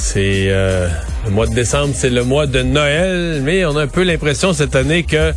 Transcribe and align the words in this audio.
C'est 0.00 0.44
euh, 0.46 0.88
le 1.24 1.32
mois 1.32 1.46
de 1.48 1.54
décembre, 1.54 1.92
c'est 1.94 2.08
le 2.08 2.22
mois 2.22 2.46
de 2.46 2.62
Noël, 2.62 3.42
mais 3.44 3.64
on 3.64 3.76
a 3.76 3.82
un 3.82 3.86
peu 3.88 4.04
l'impression 4.04 4.52
cette 4.52 4.76
année 4.76 5.02
que 5.02 5.32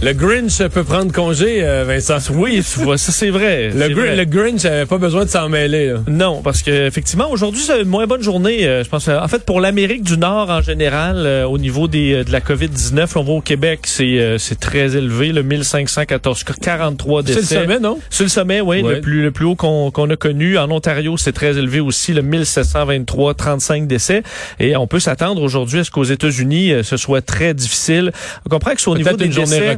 le 0.00 0.12
Grinch 0.12 0.62
peut 0.68 0.84
prendre 0.84 1.12
congé, 1.12 1.58
euh, 1.64 1.84
Vincent. 1.84 2.18
Oui, 2.32 2.62
ça 2.62 3.12
c'est 3.12 3.30
vrai. 3.30 3.70
Le, 3.74 3.88
le, 3.88 4.24
Grinch 4.24 4.62
n'avait 4.62 4.86
pas 4.86 4.98
besoin 4.98 5.24
de 5.24 5.30
s'en 5.30 5.48
mêler. 5.48 5.92
Non, 6.06 6.40
parce 6.40 6.62
que 6.62 6.86
effectivement, 6.86 7.28
aujourd'hui, 7.30 7.62
c'est 7.62 7.82
une 7.82 7.88
moins 7.88 8.06
bonne 8.06 8.22
journée. 8.22 8.64
Euh, 8.66 8.84
je 8.84 8.88
pense. 8.88 9.08
En 9.08 9.26
fait, 9.26 9.44
pour 9.44 9.60
l'Amérique 9.60 10.04
du 10.04 10.16
Nord 10.16 10.50
en 10.50 10.62
général, 10.62 11.26
euh, 11.26 11.48
au 11.48 11.58
niveau 11.58 11.88
des, 11.88 12.22
de 12.22 12.30
la 12.30 12.40
COVID-19, 12.40 13.08
on 13.16 13.22
voit 13.24 13.34
au 13.34 13.40
Québec, 13.40 13.80
c'est 13.84 14.36
c'est 14.38 14.60
très 14.60 14.96
élevé, 14.96 15.32
le 15.32 15.42
1514 15.42 16.44
43 16.44 17.22
décès. 17.22 17.42
C'est 17.42 17.54
le 17.56 17.60
sommet, 17.62 17.80
non? 17.80 17.98
C'est 18.08 18.22
le 18.22 18.28
sommet, 18.28 18.60
oui, 18.60 18.82
le 18.82 19.00
plus 19.00 19.22
le 19.22 19.32
plus 19.32 19.46
haut 19.46 19.56
qu'on 19.56 19.90
qu'on 19.90 20.08
a 20.10 20.16
connu. 20.16 20.58
En 20.58 20.70
Ontario, 20.70 21.16
c'est 21.16 21.32
très 21.32 21.58
élevé 21.58 21.80
aussi, 21.80 22.12
le 22.12 22.22
1723, 22.22 23.34
35 23.34 23.88
décès. 23.88 24.22
Et 24.60 24.76
on 24.76 24.86
peut 24.86 25.00
s'attendre 25.00 25.42
aujourd'hui 25.42 25.80
à 25.80 25.84
ce 25.84 25.90
qu'aux 25.90 26.04
États-Unis, 26.04 26.72
ce 26.84 26.96
soit 26.96 27.20
très 27.20 27.52
difficile. 27.52 28.12
On 28.46 28.48
comprend 28.48 28.74
que 28.74 28.80
c'est 28.80 28.88
au 28.88 28.96
niveau 28.96 29.16
des 29.16 29.32
journée 29.32 29.76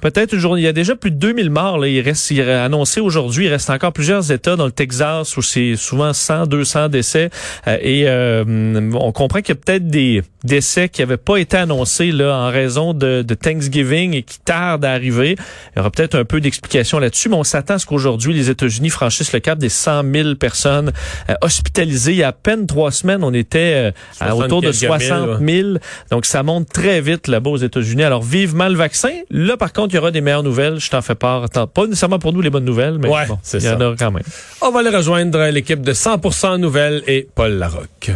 Peut-être 0.00 0.32
une. 0.32 0.58
Il 0.58 0.62
y 0.62 0.66
a 0.66 0.72
déjà 0.72 0.96
plus 0.96 1.10
de 1.10 1.16
2000 1.16 1.50
morts. 1.50 1.78
Là. 1.78 1.88
Il 1.88 2.00
reste, 2.00 2.30
il 2.30 2.40
annoncé 2.40 3.00
aujourd'hui, 3.00 3.46
il 3.46 3.48
reste 3.48 3.70
encore 3.70 3.92
plusieurs 3.92 4.30
États 4.32 4.56
dans 4.56 4.66
le 4.66 4.72
Texas 4.72 5.36
où 5.36 5.42
c'est 5.42 5.76
souvent 5.76 6.12
100, 6.12 6.46
200 6.46 6.88
décès. 6.88 7.30
Euh, 7.66 7.78
et 7.80 8.04
euh, 8.06 8.90
on 8.94 9.12
comprend 9.12 9.40
qu'il 9.40 9.54
y 9.54 9.58
a 9.58 9.60
peut-être 9.60 9.88
des 9.88 10.22
décès 10.44 10.88
qui 10.88 11.02
n'avaient 11.02 11.16
pas 11.16 11.36
été 11.36 11.56
annoncés 11.56 12.12
là 12.12 12.34
en 12.34 12.50
raison 12.50 12.94
de, 12.94 13.22
de 13.22 13.34
Thanksgiving 13.34 14.14
et 14.14 14.22
qui 14.22 14.38
tardent 14.40 14.84
à 14.84 14.92
arriver. 14.92 15.36
Il 15.74 15.78
y 15.78 15.80
aura 15.80 15.90
peut-être 15.90 16.16
un 16.16 16.24
peu 16.24 16.40
d'explication 16.40 16.98
là-dessus, 16.98 17.28
mais 17.28 17.36
on 17.36 17.44
s'attend 17.44 17.74
à 17.74 17.78
ce 17.78 17.86
qu'aujourd'hui 17.86 18.34
les 18.34 18.50
États-Unis 18.50 18.90
franchissent 18.90 19.32
le 19.32 19.40
cap 19.40 19.58
des 19.58 19.68
100 19.68 20.02
000 20.12 20.34
personnes 20.36 20.92
euh, 21.28 21.34
hospitalisées. 21.42 22.12
Il 22.12 22.18
y 22.18 22.22
a 22.22 22.28
à 22.28 22.32
peine 22.32 22.66
trois 22.66 22.90
semaines, 22.90 23.24
on 23.24 23.34
était 23.34 23.92
à 24.20 24.36
autour 24.36 24.62
de 24.62 24.72
60 24.72 25.40
000. 25.40 25.68
Donc 26.10 26.26
ça 26.26 26.42
monte 26.42 26.68
très 26.68 27.00
vite 27.00 27.28
là-bas 27.28 27.50
aux 27.50 27.56
États-Unis. 27.56 28.02
Alors 28.02 28.22
vivement 28.22 28.68
le 28.68 28.76
vaccin. 28.76 29.10
Là, 29.30 29.56
par 29.56 29.72
contre, 29.72 29.94
il 29.94 29.96
y 29.96 29.98
aura 29.98 30.10
des 30.10 30.20
meilleures 30.20 30.42
nouvelles. 30.42 30.78
Je 30.78 30.90
t'en 30.90 31.02
fais 31.02 31.14
part. 31.14 31.48
pas 31.48 31.86
nécessairement 31.86 32.18
pour 32.18 32.32
nous 32.32 32.40
les 32.40 32.50
bonnes 32.50 32.64
nouvelles, 32.64 32.98
mais 32.98 33.08
bon, 33.08 33.38
il 33.54 33.62
y 33.62 33.68
en 33.68 33.80
aura 33.80 33.96
quand 33.98 34.10
même. 34.10 34.24
On 34.60 34.70
va 34.70 34.80
aller 34.80 34.90
rejoindre 34.90 35.50
l'équipe 35.50 35.80
de 35.82 35.92
100% 35.92 36.58
Nouvelles 36.58 37.02
et 37.06 37.28
Paul 37.34 37.52
Larocque. 37.52 38.10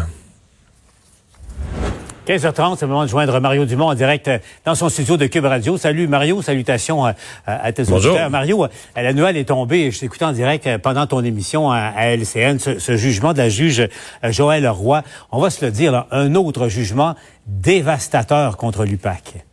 15h30, 2.27 2.77
c'est 2.79 2.87
le 2.87 2.91
moment 2.91 3.05
de 3.05 3.11
joindre 3.11 3.39
Mario 3.39 3.67
Dumont 3.67 3.89
en 3.89 3.95
direct 3.95 4.29
euh, 4.29 4.39
dans 4.65 4.75
son 4.75 4.89
studio 4.89 5.19
de 5.19 5.27
Cube 5.27 5.45
Radio. 5.45 5.77
Salut 5.77 6.09
Mario, 6.09 6.41
salutations 6.41 7.07
euh, 7.07 7.13
à, 7.47 7.71
tes 7.73 7.85
Bonjour. 7.85 8.19
Mario, 8.31 8.65
euh, 8.65 8.69
la 8.97 9.13
nouvelle 9.13 9.37
est 9.37 9.45
tombée, 9.45 9.91
je 9.91 10.01
t'écoutais 10.01 10.25
en 10.25 10.33
direct 10.33 10.79
pendant 10.79 11.07
ton 11.07 11.23
émission 11.23 11.71
à, 11.71 11.93
LCN, 12.17 12.59
ce, 12.59 12.97
jugement 12.97 13.35
de 13.35 13.39
la 13.39 13.51
juge 13.51 13.89
Joël 14.23 14.67
Roy. 14.67 15.03
On 15.33 15.41
va 15.41 15.51
se 15.51 15.63
le 15.63 15.71
dire, 15.71 16.07
un 16.11 16.35
autre 16.35 16.69
jugement 16.69 17.15
dévastateur 17.47 18.57
contre 18.57 18.85
l'UPAC. 18.85 19.45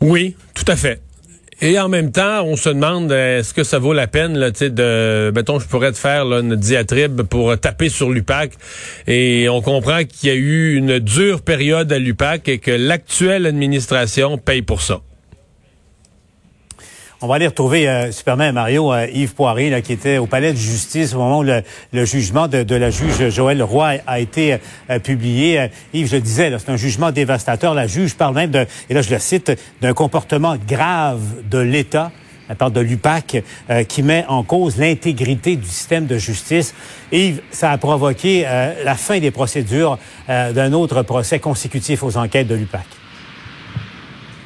Oui, 0.00 0.36
tout 0.54 0.64
à 0.66 0.76
fait. 0.76 1.02
Et 1.62 1.78
en 1.78 1.90
même 1.90 2.10
temps, 2.10 2.42
on 2.44 2.56
se 2.56 2.70
demande 2.70 3.12
est-ce 3.12 3.52
que 3.52 3.64
ça 3.64 3.78
vaut 3.78 3.92
la 3.92 4.06
peine 4.06 4.38
là, 4.38 4.50
de 4.50 5.30
mettons 5.34 5.58
je 5.58 5.66
pourrais 5.66 5.92
te 5.92 5.98
faire 5.98 6.24
là, 6.24 6.40
une 6.40 6.56
diatribe 6.56 7.22
pour 7.22 7.58
taper 7.58 7.90
sur 7.90 8.10
l'UPAC 8.10 8.52
et 9.06 9.46
on 9.50 9.60
comprend 9.60 10.04
qu'il 10.04 10.30
y 10.30 10.32
a 10.32 10.36
eu 10.36 10.74
une 10.74 10.98
dure 10.98 11.42
période 11.42 11.92
à 11.92 11.98
l'UPAC 11.98 12.48
et 12.48 12.58
que 12.58 12.70
l'actuelle 12.70 13.44
administration 13.44 14.38
paye 14.38 14.62
pour 14.62 14.80
ça. 14.80 15.02
On 17.22 17.26
va 17.26 17.34
aller 17.34 17.48
retrouver 17.48 17.86
euh, 17.86 18.10
Superman 18.12 18.54
Mario 18.54 18.94
euh, 18.94 19.06
Yves 19.12 19.34
Poirier, 19.34 19.68
là, 19.68 19.82
qui 19.82 19.92
était 19.92 20.16
au 20.16 20.24
palais 20.24 20.54
de 20.54 20.58
justice 20.58 21.12
au 21.12 21.18
moment 21.18 21.40
où 21.40 21.42
le, 21.42 22.04
jugement 22.06 22.48
de, 22.48 22.74
la 22.74 22.88
juge 22.88 23.28
Joël 23.28 23.62
Roy 23.62 23.96
a 24.06 24.20
été 24.20 24.56
euh, 24.88 24.98
publié. 25.00 25.68
Yves, 25.92 26.08
je 26.08 26.16
le 26.16 26.22
disais, 26.22 26.50
c'est 26.58 26.70
un 26.70 26.78
jugement 26.78 27.10
dévastateur. 27.12 27.74
La 27.74 27.86
juge 27.86 28.14
parle 28.14 28.34
même 28.34 28.50
de, 28.50 28.66
et 28.88 28.94
là 28.94 29.02
je 29.02 29.10
le 29.10 29.18
cite, 29.18 29.52
d'un 29.82 29.92
comportement 29.92 30.56
grave 30.66 31.20
de 31.50 31.58
l'État. 31.58 32.10
Elle 32.48 32.56
parle 32.56 32.72
de 32.72 32.80
l'UPAC 32.80 33.44
qui 33.86 34.02
met 34.02 34.24
en 34.26 34.42
cause 34.42 34.76
l'intégrité 34.76 35.54
du 35.54 35.68
système 35.68 36.06
de 36.06 36.16
justice. 36.16 36.74
Yves, 37.12 37.42
ça 37.52 37.70
a 37.70 37.78
provoqué 37.78 38.42
la 38.42 38.96
fin 38.96 39.20
des 39.20 39.30
procédures 39.30 39.98
d'un 40.26 40.72
autre 40.72 41.02
procès 41.02 41.38
consécutif 41.38 42.02
aux 42.02 42.16
enquêtes 42.16 42.48
de 42.48 42.56
l'UPAC. 42.56 42.99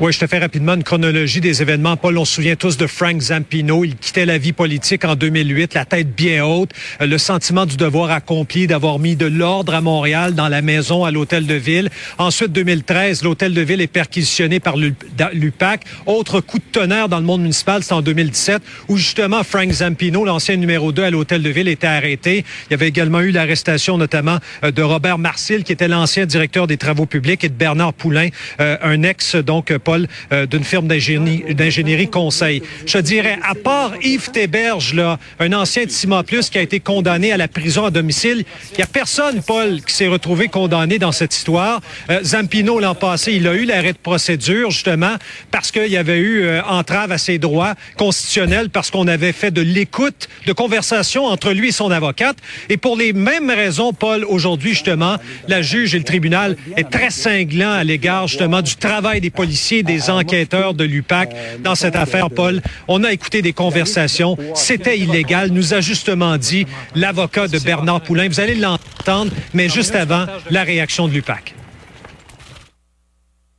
Oui, 0.01 0.13
je 0.13 0.19
te 0.19 0.27
fais 0.27 0.41
rapidement 0.41 0.75
une 0.75 0.83
chronologie 0.83 1.41
des 1.41 1.63
événements. 1.63 1.97
Paul, 1.97 2.19
on 2.19 2.25
se 2.25 2.35
souvient 2.35 2.57
tous 2.57 2.77
de 2.77 2.89
Frank 2.89 3.21
Zampino. 3.21 3.85
Il 3.85 3.95
quittait 3.95 4.27
la 4.27 4.39
vie 4.39 4.53
politique 4.53 5.05
en 5.05 5.15
2008, 5.15 5.73
la 5.75 5.85
tête 5.85 6.13
bien 6.13 6.45
haute, 6.45 6.71
euh, 7.01 7.07
le 7.07 7.17
sentiment 7.17 7.65
du 7.65 7.77
devoir 7.77 8.11
accompli, 8.11 8.67
d'avoir 8.67 8.99
mis 8.99 9.15
de 9.15 9.27
l'ordre 9.27 9.73
à 9.73 9.81
Montréal, 9.81 10.35
dans 10.35 10.49
la 10.49 10.63
maison, 10.63 11.05
à 11.05 11.13
l'hôtel 11.13 11.47
de 11.47 11.55
ville. 11.55 11.91
Ensuite, 12.19 12.51
2013, 12.51 13.23
l'hôtel 13.23 13.55
de 13.55 13.61
ville 13.61 13.81
est 13.81 13.87
perquisitionné 13.87 14.59
par 14.59 14.75
l'UPAC. 14.77 15.85
Autre 16.07 16.41
coup 16.41 16.59
de 16.59 16.65
tonnerre 16.73 17.09
dans 17.09 17.21
le 17.21 17.25
monde 17.25 17.43
municipal, 17.43 17.85
c'est 17.85 17.95
en 17.95 18.03
2017, 18.03 18.63
où 18.89 18.97
justement 18.97 19.45
Frank 19.45 19.71
Zampino, 19.71 20.25
l'ancien 20.25 20.57
numéro 20.57 20.91
2 20.91 21.05
à 21.05 21.11
l'hôtel 21.11 21.41
de 21.41 21.51
ville, 21.51 21.69
était 21.69 21.87
arrêté. 21.87 22.45
Il 22.69 22.73
y 22.73 22.75
avait 22.75 22.89
également 22.89 23.21
eu 23.21 23.31
l'arrestation 23.31 23.97
notamment 23.97 24.39
euh, 24.65 24.73
de 24.73 24.83
Robert 24.83 25.19
Marcil, 25.19 25.63
qui 25.63 25.71
était 25.71 25.87
l'ancien 25.87 26.27
directeur 26.27 26.67
des 26.67 26.79
travaux 26.79 27.07
publics, 27.07 27.45
et 27.45 27.49
de 27.49 27.55
Bernard 27.55 27.93
Poulain, 27.93 28.31
euh, 28.61 28.77
un 28.83 29.05
ex, 29.05 29.37
donc, 29.37 29.71
Paul, 29.85 30.09
euh, 30.33 30.47
d'une 30.47 30.65
firme 30.65 30.89
d'ingénierie 30.89 32.09
conseil. 32.09 32.63
Je 32.87 32.99
dirais, 32.99 33.39
à 33.43 33.55
part 33.55 33.93
Yves 34.03 34.31
Théberge, 34.31 34.95
là, 34.95 35.19
un 35.39 35.53
ancien 35.53 35.85
de 35.85 35.91
Cima 35.91 36.23
Plus 36.23 36.51
qui 36.51 36.59
a 36.59 36.63
été 36.63 36.81
condamné 36.81 37.33
à 37.33 37.37
la 37.37 37.49
prison 37.49 37.85
à 37.85 37.91
domicile, 37.91 38.45
il 38.73 38.77
n'y 38.79 38.83
a 38.83 38.87
personne, 38.87 39.43
Paul, 39.47 39.81
qui 39.83 39.95
s'est 39.95 40.09
retrouvé 40.09 40.49
condamné 40.49 40.99
dans 40.99 41.13
cette 41.13 41.35
histoire. 41.35 41.81
Euh, 42.11 42.23
Zampino, 42.25 42.81
l'an 42.81 42.95
passé, 42.95 43.33
il 43.35 43.47
a 43.47 43.55
eu 43.55 43.65
l'arrêt 43.65 43.93
de 43.93 43.99
procédure, 43.99 44.71
justement, 44.71 45.17
parce 45.51 45.71
qu'il 45.71 45.89
y 45.89 45.97
avait 45.97 46.19
eu 46.19 46.45
euh, 46.45 46.63
entrave 46.65 47.13
à 47.13 47.19
ses 47.19 47.39
droits 47.39 47.75
constitutionnels, 47.97 48.71
parce 48.71 48.91
qu'on 48.91 49.07
avait 49.07 49.33
fait 49.33 49.51
de 49.51 49.61
l'écoute, 49.61 50.29
de 50.47 50.53
conversation 50.53 51.27
entre 51.27 51.53
lui 51.53 51.69
et 51.69 51.73
son 51.73 51.91
avocate. 51.91 52.37
Et 52.71 52.77
pour 52.79 52.97
les 52.97 53.13
mêmes 53.13 53.51
raisons, 53.51 53.93
Paul, 53.93 54.25
aujourd'hui, 54.25 54.71
justement, 54.71 55.17
la 55.47 55.61
juge 55.63 55.95
et 55.95 55.99
le 55.99 56.05
tribunal 56.05 56.57
est 56.77 56.89
très 56.91 57.11
cinglant 57.11 57.73
à 57.73 57.85
l'égard, 57.85 58.29
justement, 58.29 58.63
du 58.63 58.77
travail 58.77 59.21
des 59.21 59.31
policiers 59.31 59.74
des 59.83 60.11
enquêteurs 60.11 60.75
de 60.75 60.85
l'UPAC 60.85 61.35
dans 61.63 61.75
cette 61.75 61.97
affaire, 61.97 62.31
Paul. 62.31 62.61
On 62.89 63.05
a 63.05 63.13
écouté 63.13 63.43
des 63.43 63.53
conversations. 63.53 64.37
C'était 64.55 64.99
illégal, 64.99 65.51
nous 65.51 65.75
a 65.75 65.81
justement 65.81 66.37
dit 66.37 66.67
l'avocat 66.95 67.49
de 67.49 67.59
Bernard 67.59 68.03
Poulain. 68.03 68.29
Vous 68.29 68.41
allez 68.41 68.55
l'entendre, 68.55 69.33
mais 69.53 69.69
juste 69.69 69.95
avant, 69.95 70.27
la 70.51 70.63
réaction 70.63 71.09
de 71.09 71.13
l'UPAC. 71.13 71.54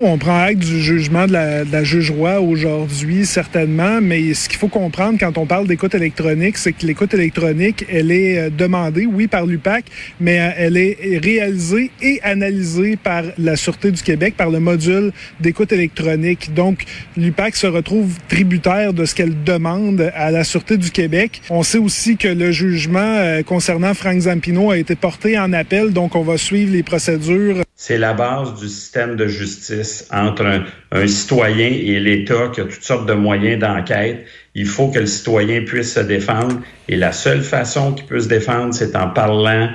On 0.01 0.17
prend 0.17 0.41
acte 0.41 0.59
du 0.59 0.81
jugement 0.81 1.25
de 1.25 1.31
la, 1.31 1.83
juge 1.85 2.11
Roy 2.11 2.41
aujourd'hui, 2.41 3.25
certainement, 3.25 4.01
mais 4.01 4.33
ce 4.33 4.49
qu'il 4.49 4.59
faut 4.59 4.67
comprendre 4.67 5.17
quand 5.17 5.37
on 5.37 5.45
parle 5.45 5.67
d'écoute 5.67 5.95
électronique, 5.95 6.57
c'est 6.57 6.73
que 6.73 6.85
l'écoute 6.85 7.13
électronique, 7.13 7.85
elle 7.89 8.11
est 8.11 8.37
euh, 8.37 8.49
demandée, 8.49 9.05
oui, 9.05 9.27
par 9.27 9.45
l'UPAC, 9.45 9.85
mais 10.19 10.41
euh, 10.41 10.49
elle 10.57 10.75
est 10.75 10.97
réalisée 11.23 11.91
et 12.01 12.19
analysée 12.23 12.97
par 12.97 13.23
la 13.37 13.55
Sûreté 13.55 13.89
du 13.89 14.03
Québec, 14.03 14.33
par 14.35 14.49
le 14.49 14.59
module 14.59 15.13
d'écoute 15.39 15.71
électronique. 15.71 16.53
Donc, 16.53 16.83
l'UPAC 17.15 17.55
se 17.55 17.67
retrouve 17.67 18.17
tributaire 18.27 18.91
de 18.91 19.05
ce 19.05 19.15
qu'elle 19.15 19.45
demande 19.45 20.11
à 20.13 20.29
la 20.29 20.43
Sûreté 20.43 20.75
du 20.75 20.91
Québec. 20.91 21.41
On 21.49 21.63
sait 21.63 21.77
aussi 21.77 22.17
que 22.17 22.27
le 22.27 22.51
jugement 22.51 22.99
euh, 22.99 23.43
concernant 23.43 23.93
Frank 23.93 24.19
Zampino 24.19 24.71
a 24.71 24.77
été 24.77 24.97
porté 24.97 25.39
en 25.39 25.53
appel, 25.53 25.93
donc 25.93 26.17
on 26.17 26.23
va 26.23 26.37
suivre 26.37 26.73
les 26.73 26.83
procédures. 26.83 27.64
C'est 27.77 27.97
la 27.97 28.13
base 28.13 28.55
du 28.55 28.69
système 28.69 29.17
de 29.17 29.27
justice 29.27 30.07
entre 30.09 30.63
un, 30.91 31.07
citoyen 31.07 31.67
et 31.67 31.99
l'État 31.99 32.47
qui 32.53 32.61
a 32.61 32.63
toutes 32.63 32.83
sortes 32.83 33.05
de 33.05 33.13
moyens 33.13 33.59
d'enquête. 33.59 34.25
Il 34.53 34.65
faut 34.65 34.89
que 34.89 34.99
le 34.99 35.05
citoyen 35.05 35.61
puisse 35.65 35.93
se 35.93 35.99
défendre 35.99 36.61
et 36.87 36.95
la 36.95 37.11
seule 37.11 37.41
façon 37.41 37.93
qu'il 37.93 38.05
peut 38.05 38.21
se 38.21 38.29
défendre, 38.29 38.73
c'est 38.73 38.95
en 38.95 39.09
parlant 39.09 39.69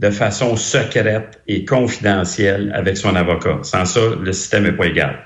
de 0.00 0.10
façon 0.10 0.56
secrète 0.56 1.40
et 1.46 1.64
confidentielle 1.64 2.72
avec 2.74 2.96
son 2.96 3.14
avocat. 3.14 3.60
Sans 3.62 3.84
ça, 3.84 4.00
le 4.20 4.32
système 4.32 4.64
n'est 4.64 4.72
pas 4.72 4.86
égal. 4.86 5.24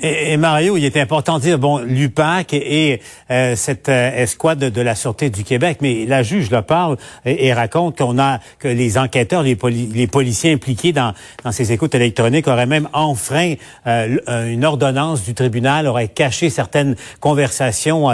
Et, 0.00 0.36
Mario, 0.36 0.76
il 0.76 0.84
est 0.84 0.96
important 0.96 1.38
de 1.38 1.42
dire, 1.42 1.58
bon, 1.58 1.78
l'UPAC 1.78 2.52
et, 2.52 3.00
euh, 3.30 3.54
cette 3.54 3.88
euh, 3.88 4.10
escouade 4.22 4.58
de, 4.58 4.80
la 4.80 4.96
Sûreté 4.96 5.30
du 5.30 5.44
Québec, 5.44 5.78
mais 5.80 6.04
la 6.04 6.24
juge 6.24 6.50
le 6.50 6.62
parle 6.62 6.96
et, 7.24 7.52
raconte 7.54 7.96
qu'on 7.96 8.18
a 8.18 8.40
que 8.58 8.66
les 8.66 8.98
enquêteurs, 8.98 9.44
les, 9.44 9.54
policiers 9.54 10.52
impliqués 10.52 10.92
dans, 10.92 11.14
ces 11.52 11.72
écoutes 11.72 11.94
électroniques 11.94 12.48
auraient 12.48 12.66
même 12.66 12.88
enfreint 12.92 13.54
euh, 13.86 14.18
une 14.52 14.64
ordonnance 14.64 15.22
du 15.22 15.32
tribunal, 15.32 15.86
auraient 15.86 16.08
caché 16.08 16.50
certaines 16.50 16.96
conversations 17.20 18.08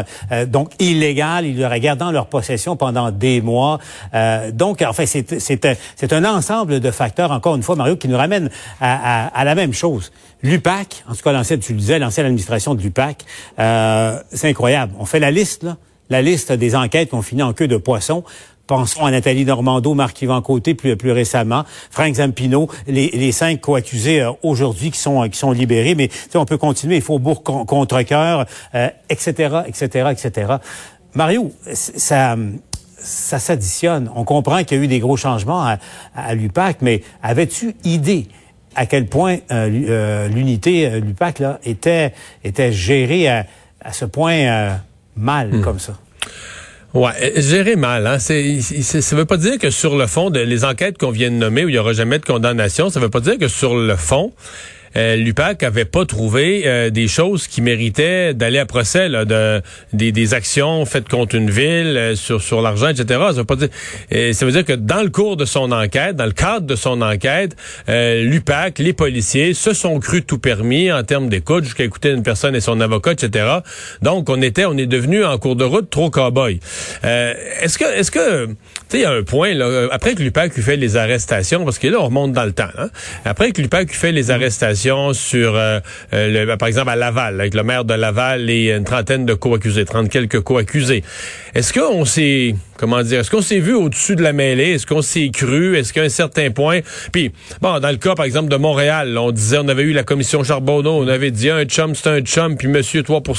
donc 0.47 0.73
illégales, 0.79 1.47
ils 1.47 1.59
l'auraient 1.59 1.81
gardé 1.81 2.01
dans 2.01 2.13
leur 2.13 2.27
possession 2.27 2.77
pendant 2.77 3.11
des 3.11 3.41
mois. 3.41 3.79
donc, 4.53 4.83
en 4.83 4.93
fait, 4.93 5.07
c'est 5.07 6.13
un 6.13 6.25
ensemble 6.25 6.81
de 6.81 6.91
facteurs, 6.91 7.31
encore 7.31 7.57
une 7.57 7.63
fois, 7.63 7.77
Mario, 7.77 7.97
qui 7.97 8.09
nous 8.09 8.17
ramène 8.17 8.51
à, 8.81 9.27
à 9.29 9.45
la 9.45 9.55
même 9.55 9.73
chose. 9.73 10.13
L'UPAC, 10.43 11.05
en 11.09 11.15
tout 11.15 11.23
cas 11.23 11.33
l'ancienne, 11.33 11.61
tu 11.61 11.73
le 11.73 11.79
disais, 11.79 11.99
l'ancienne 11.99 12.27
administration 12.27 12.75
de 12.75 12.83
l'UPAC, 12.83 13.25
euh, 13.59 14.19
c'est 14.33 14.49
incroyable. 14.49 14.95
On 14.99 15.05
fait 15.05 15.21
la 15.21 15.31
liste, 15.31 15.65
là, 15.65 15.77
la 16.09 16.23
liste 16.23 16.53
des 16.53 16.75
enquêtes 16.75 17.11
qu'on 17.11 17.23
finit 17.23 17.43
en 17.43 17.53
queue 17.53 17.69
de 17.69 17.77
poisson. 17.77 18.25
Pensons 18.67 19.05
à 19.05 19.11
Nathalie 19.11 19.45
Normando, 19.45 19.95
Marc-Yvan 19.95 20.43
Côté 20.43 20.75
plus, 20.75 20.97
plus 20.97 21.11
récemment, 21.11 21.65
Frank 21.91 22.15
Zampino, 22.15 22.69
les, 22.87 23.33
cinq 23.33 23.61
co-accusés 23.61 24.23
euh, 24.23 24.33
aujourd'hui 24.43 24.91
qui 24.91 24.99
sont, 24.99 25.29
qui 25.29 25.39
sont 25.39 25.51
libérés. 25.51 25.95
Mais 25.95 26.09
on 26.35 26.45
peut 26.47 26.59
continuer, 26.59 26.97
il 26.97 27.03
faut 27.03 27.19
bourg 27.19 27.43
contre 27.43 28.01
cœur, 28.03 28.47
etc., 29.09 29.63
etc., 29.67 30.11
etc. 30.13 30.55
Mario, 31.15 31.53
ça 31.73 32.37
ça 33.03 33.39
s'additionne. 33.39 34.11
On 34.15 34.25
comprend 34.25 34.63
qu'il 34.63 34.77
y 34.77 34.81
a 34.81 34.85
eu 34.85 34.87
des 34.87 35.01
gros 35.01 35.17
changements 35.17 35.65
à, 35.65 35.79
à 36.15 36.35
l'UPAC, 36.35 36.83
mais 36.83 37.03
avais-tu 37.23 37.75
idée 37.85 38.29
à 38.75 38.87
quel 38.87 39.07
point 39.07 39.39
euh, 39.51 39.69
euh, 39.89 40.29
l'unité 40.29 40.87
euh, 40.87 41.01
l'UPAC 41.01 41.39
là 41.41 41.61
était 41.65 42.13
était 42.45 42.73
gérée 42.73 43.29
à, 43.29 43.45
ce 43.93 44.05
point 44.05 44.79
mal 45.17 45.49
hmm. 45.49 45.63
comme 45.63 45.79
ça. 45.79 45.95
Ouais, 46.93 47.33
géré 47.37 47.77
mal. 47.77 48.07
Hein? 48.07 48.19
C'est, 48.19 48.61
ça 48.61 49.17
veut 49.17 49.25
pas 49.25 49.37
dire 49.37 49.59
que 49.59 49.71
sur 49.71 49.97
le 49.97 50.07
fond, 50.07 50.29
de, 50.29 50.41
les 50.41 50.65
enquêtes 50.65 50.99
qu'on 50.99 51.13
vient 51.13 51.31
de 51.31 51.37
nommer 51.37 51.65
où 51.65 51.69
il 51.69 51.75
y 51.75 51.79
aura 51.79 51.93
jamais 51.93 52.19
de 52.19 52.25
condamnation, 52.25 52.91
ça 52.91 52.99
veut 52.99 53.11
pas 53.11 53.21
dire 53.21 53.39
que 53.39 53.49
sur 53.49 53.77
le 53.77 53.97
fond, 53.97 54.33
euh, 54.97 55.17
l'UPAC 55.17 55.63
avait 55.63 55.85
pas 55.85 56.05
trouvé 56.05 56.63
euh, 56.67 56.91
des 56.91 57.07
choses 57.07 57.47
qui 57.47 57.63
méritaient 57.63 58.35
d'aller 58.35 58.59
à 58.59 58.67
procès, 58.67 59.09
là, 59.09 59.25
de, 59.25 59.63
des, 59.93 60.11
des 60.11 60.35
actions 60.35 60.85
faites 60.85 61.09
contre 61.09 61.37
une 61.37 61.51
ville 61.51 61.97
euh, 61.97 62.17
sur, 62.17 62.43
sur 62.43 62.61
l'argent, 62.61 62.89
etc. 62.89 63.21
Ça 63.29 63.33
veut, 63.33 63.45
pas 63.45 63.57
dire, 63.57 63.69
ça 64.11 64.47
veut 64.47 64.53
dire 64.53 64.65
que 64.65 64.73
dans 64.73 65.03
le 65.03 65.11
cours 65.11 65.37
de 65.37 65.45
son 65.45 65.71
enquête, 65.71 66.17
dans 66.17 66.27
le 66.27 66.33
cadre 66.33 66.67
de 66.67 66.77
son 66.77 67.03
enquête, 67.03 67.57
l'UPAC, 67.89 68.79
les 68.79 68.93
policiers 68.93 69.55
se 69.55 69.73
sont 69.73 69.99
crus 70.01 70.25
tout 70.27 70.39
permis 70.39 70.91
en 70.93 71.03
termes 71.03 71.29
d'écoute, 71.29 71.65
jusqu'à 71.65 71.85
écouter 71.85 72.11
une 72.11 72.23
personne 72.23 72.55
et 72.55 72.61
son 72.61 72.81
avocat, 72.81 73.13
etc. 73.13 73.47
Donc, 74.03 74.29
on 74.29 74.41
était, 74.43 74.65
on 74.65 74.77
est 74.77 74.87
devenu 74.87 75.25
en 75.25 75.39
cours 75.39 75.57
de 75.57 75.65
route 75.65 75.91
trop 75.91 76.11
cow-boy. 76.11 76.61
est-ce 77.03 77.79
que, 77.79 77.85
est-ce 77.85 78.11
que, 78.11 78.47
tu 78.47 78.53
sais, 78.89 78.99
il 78.99 79.03
y 79.03 79.05
a 79.05 79.13
un 79.13 79.23
point, 79.23 79.55
là, 79.55 79.89
après 79.93 80.15
que 80.15 80.23
l'UPAC 80.23 80.57
eut 80.57 80.63
fait 80.63 80.77
les 80.77 80.97
arrestations, 80.97 81.65
parce 81.65 81.79
que 81.79 81.89
là, 81.89 81.99
on 82.01 82.07
remonte 82.07 82.33
dans 82.33 82.45
le 82.45 82.53
temps, 82.53 82.65
hein, 82.77 82.91
après 83.25 83.53
que 83.53 83.61
l'UPAC 83.61 83.93
eut 83.93 83.97
fait 83.97 84.13
les 84.13 84.31
arrestations, 84.31 84.80
sur, 85.13 85.57
euh, 85.57 85.81
euh, 86.13 86.45
le, 86.47 86.57
par 86.57 86.69
exemple, 86.69 86.91
à 86.91 86.97
Laval, 86.97 87.41
avec 87.41 87.55
le 87.55 87.63
maire 87.63 87.85
de 87.85 87.95
Laval 87.95 88.49
et 88.51 88.73
une 88.73 88.85
trentaine 88.85 89.27
de 89.27 89.35
co-accusés, 89.35 89.85
trente 89.85 90.09
quelques 90.09 90.41
co-accusés. 90.41 91.03
Est-ce 91.55 91.73
qu'on 91.73 92.05
s'est, 92.05 92.55
comment 92.77 93.03
dire, 93.03 93.21
est-ce 93.21 93.31
qu'on 93.31 93.43
s'est 93.43 93.59
vu 93.59 93.75
au-dessus 93.75 94.17
de 94.17 94.23
la 94.23 94.33
mêlée? 94.33 94.73
Est-ce 94.73 94.87
qu'on 94.87 95.03
s'est 95.03 95.31
cru? 95.33 95.77
Est-ce 95.77 95.93
qu'à 95.93 96.03
un 96.03 96.09
certain 96.09 96.51
point, 96.51 96.81
puis, 97.13 97.33
bon, 97.61 97.79
dans 97.79 97.91
le 97.91 97.97
cas, 97.97 98.15
par 98.15 98.25
exemple, 98.25 98.49
de 98.49 98.57
Montréal, 98.57 99.17
on 99.19 99.33
disait, 99.33 99.59
on 99.59 99.69
avait 99.69 99.83
eu 99.83 99.93
la 99.93 100.03
commission 100.03 100.43
Charbonneau, 100.43 100.93
on 100.93 101.09
avait 101.09 101.31
dit 101.31 101.51
un 101.51 101.65
chum, 101.65 101.95
c'est 101.95 102.09
un 102.09 102.21
chum, 102.21 102.57
puis 102.57 102.69
monsieur 102.69 103.03
3 103.03 103.23
Tu 103.23 103.33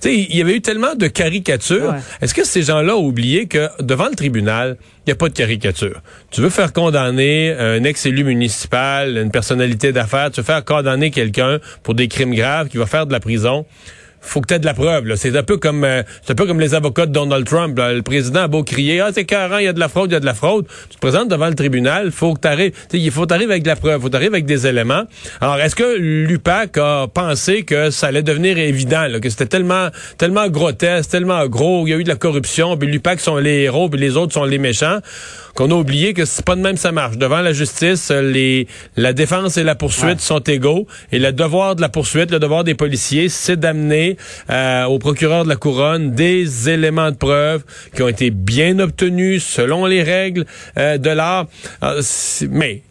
sais, 0.00 0.14
il 0.14 0.36
y 0.36 0.40
avait 0.40 0.56
eu 0.56 0.60
tellement 0.60 0.94
de 0.94 1.06
caricatures. 1.08 1.94
Est-ce 2.20 2.34
que 2.34 2.44
ces 2.44 2.62
gens-là 2.62 2.96
ont 2.96 3.04
oublié 3.04 3.46
que 3.46 3.68
devant 3.80 4.08
le 4.08 4.14
tribunal, 4.14 4.76
il 5.06 5.10
n'y 5.10 5.12
a 5.12 5.16
pas 5.16 5.28
de 5.28 5.34
caricature? 5.34 6.00
Tu 6.30 6.40
veux 6.40 6.50
faire 6.50 6.72
condamner 6.72 7.52
un 7.58 7.82
ex-élu 7.84 8.24
municipal, 8.24 9.16
une 9.16 9.30
personnalité 9.30 9.92
d'affaires, 9.92 10.30
tu 10.30 10.40
veux 10.40 10.46
faire 10.46 10.64
condamner 10.70 11.10
quelqu'un 11.10 11.58
pour 11.82 11.94
des 11.94 12.06
crimes 12.06 12.34
graves 12.34 12.68
qui 12.68 12.76
va 12.76 12.86
faire 12.86 13.04
de 13.06 13.12
la 13.12 13.18
prison 13.18 13.66
faut 14.20 14.40
que 14.40 14.48
tu 14.48 14.54
aies 14.54 14.58
de 14.58 14.66
la 14.66 14.74
preuve. 14.74 15.14
C'est 15.16 15.36
un 15.36 15.42
peu 15.42 15.56
comme 15.56 15.84
euh, 15.84 16.02
c'est 16.22 16.32
un 16.32 16.34
peu 16.34 16.46
comme 16.46 16.60
les 16.60 16.74
avocats 16.74 17.06
de 17.06 17.12
Donald 17.12 17.46
Trump. 17.46 17.78
Le 17.78 18.02
président 18.02 18.42
a 18.42 18.48
beau 18.48 18.62
crier 18.62 19.00
Ah, 19.00 19.10
c'est 19.12 19.24
carré, 19.24 19.62
il 19.62 19.64
y 19.64 19.68
a 19.68 19.72
de 19.72 19.80
la 19.80 19.88
fraude, 19.88 20.10
il 20.10 20.14
y 20.14 20.16
a 20.16 20.20
de 20.20 20.26
la 20.26 20.34
fraude. 20.34 20.66
Tu 20.88 20.96
te 20.96 21.00
présentes 21.00 21.28
devant 21.28 21.48
le 21.48 21.54
tribunal, 21.54 22.10
faut 22.10 22.34
que 22.34 22.40
tu 22.40 22.48
arrives. 22.48 22.72
Il 22.92 23.10
faut 23.10 23.26
t'arriver 23.26 23.52
avec 23.52 23.62
de 23.62 23.68
la 23.68 23.76
preuve, 23.76 24.00
faut 24.00 24.08
t'arriver 24.08 24.34
avec 24.34 24.46
des 24.46 24.66
éléments. 24.66 25.04
Alors, 25.40 25.58
est-ce 25.58 25.74
que 25.74 25.96
l'UPAC 25.98 26.76
a 26.78 27.06
pensé 27.12 27.62
que 27.62 27.90
ça 27.90 28.08
allait 28.08 28.22
devenir 28.22 28.58
évident, 28.58 29.06
là, 29.06 29.20
que 29.20 29.30
c'était 29.30 29.46
tellement 29.46 29.88
tellement 30.18 30.48
grotesque, 30.48 31.10
tellement 31.10 31.46
gros, 31.46 31.86
il 31.86 31.90
y 31.90 31.94
a 31.94 31.96
eu 31.96 32.04
de 32.04 32.08
la 32.08 32.16
corruption, 32.16 32.76
puis 32.76 32.88
l'UPAC 32.88 33.20
sont 33.20 33.36
les 33.36 33.62
héros, 33.62 33.88
puis 33.88 34.00
les 34.00 34.16
autres 34.16 34.34
sont 34.34 34.44
les 34.44 34.58
méchants, 34.58 34.98
qu'on 35.54 35.70
a 35.70 35.74
oublié 35.74 36.14
que 36.14 36.24
c'est 36.24 36.44
pas 36.44 36.56
de 36.56 36.60
même 36.60 36.76
ça 36.76 36.92
marche. 36.92 37.16
Devant 37.16 37.40
la 37.40 37.52
justice, 37.52 38.10
les 38.10 38.66
la 38.96 39.12
défense 39.12 39.56
et 39.56 39.62
la 39.62 39.74
poursuite 39.74 40.20
sont 40.20 40.40
égaux, 40.40 40.86
et 41.12 41.18
le 41.18 41.32
devoir 41.32 41.76
de 41.76 41.80
la 41.80 41.88
poursuite, 41.88 42.30
le 42.30 42.38
devoir 42.38 42.64
des 42.64 42.74
policiers, 42.74 43.28
c'est 43.28 43.58
d'amener 43.58 44.09
euh, 44.50 44.84
au 44.84 44.98
procureur 44.98 45.44
de 45.44 45.48
la 45.48 45.56
couronne 45.56 46.12
des 46.12 46.68
éléments 46.68 47.10
de 47.10 47.16
preuve 47.16 47.62
qui 47.94 48.02
ont 48.02 48.08
été 48.08 48.30
bien 48.30 48.78
obtenus 48.78 49.44
selon 49.44 49.86
les 49.86 50.02
règles 50.02 50.44
euh, 50.78 50.98
de 50.98 51.10
l'art. 51.10 51.46
Euh, 51.82 52.02
mais 52.50 52.82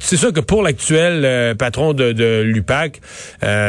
c'est 0.00 0.16
sûr 0.16 0.32
que 0.32 0.40
pour 0.40 0.62
l'actuel 0.62 1.56
patron 1.56 1.94
de, 1.94 2.42
l'UPAC, 2.42 3.00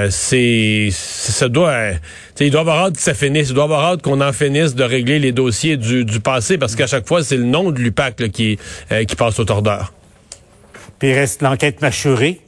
c'est 0.10 0.90
ça 0.92 1.48
doit 1.48 1.94
il 2.40 2.52
doit 2.52 2.62
avoir 2.62 2.86
hâte 2.86 2.98
que 2.98 3.02
ça 3.02 3.16
finisse, 3.16 3.50
il 3.50 3.56
doit 3.56 3.64
avoir 3.64 3.86
hâte 3.86 4.02
qu'on 4.04 4.22
en 4.22 4.32
finisse 4.32 4.76
de 4.76 4.84
régler 4.84 5.18
les 5.18 5.32
dossiers 5.32 5.78
du, 5.78 6.20
passé 6.20 6.60
parce 6.60 6.76
qu'à 6.76 6.86
chaque 6.86 7.08
fois 7.08 7.24
c'est 7.24 7.38
le 7.38 7.46
nom 7.46 7.72
de 7.72 7.80
l'UPAC 7.80 8.30
qui 8.30 8.58
passe 9.18 9.40
au 9.40 9.46
tordeur. 9.46 9.94
Puis 11.00 11.12
reste 11.12 11.42
l'enquête 11.42 11.82
mâchurée 11.82 12.40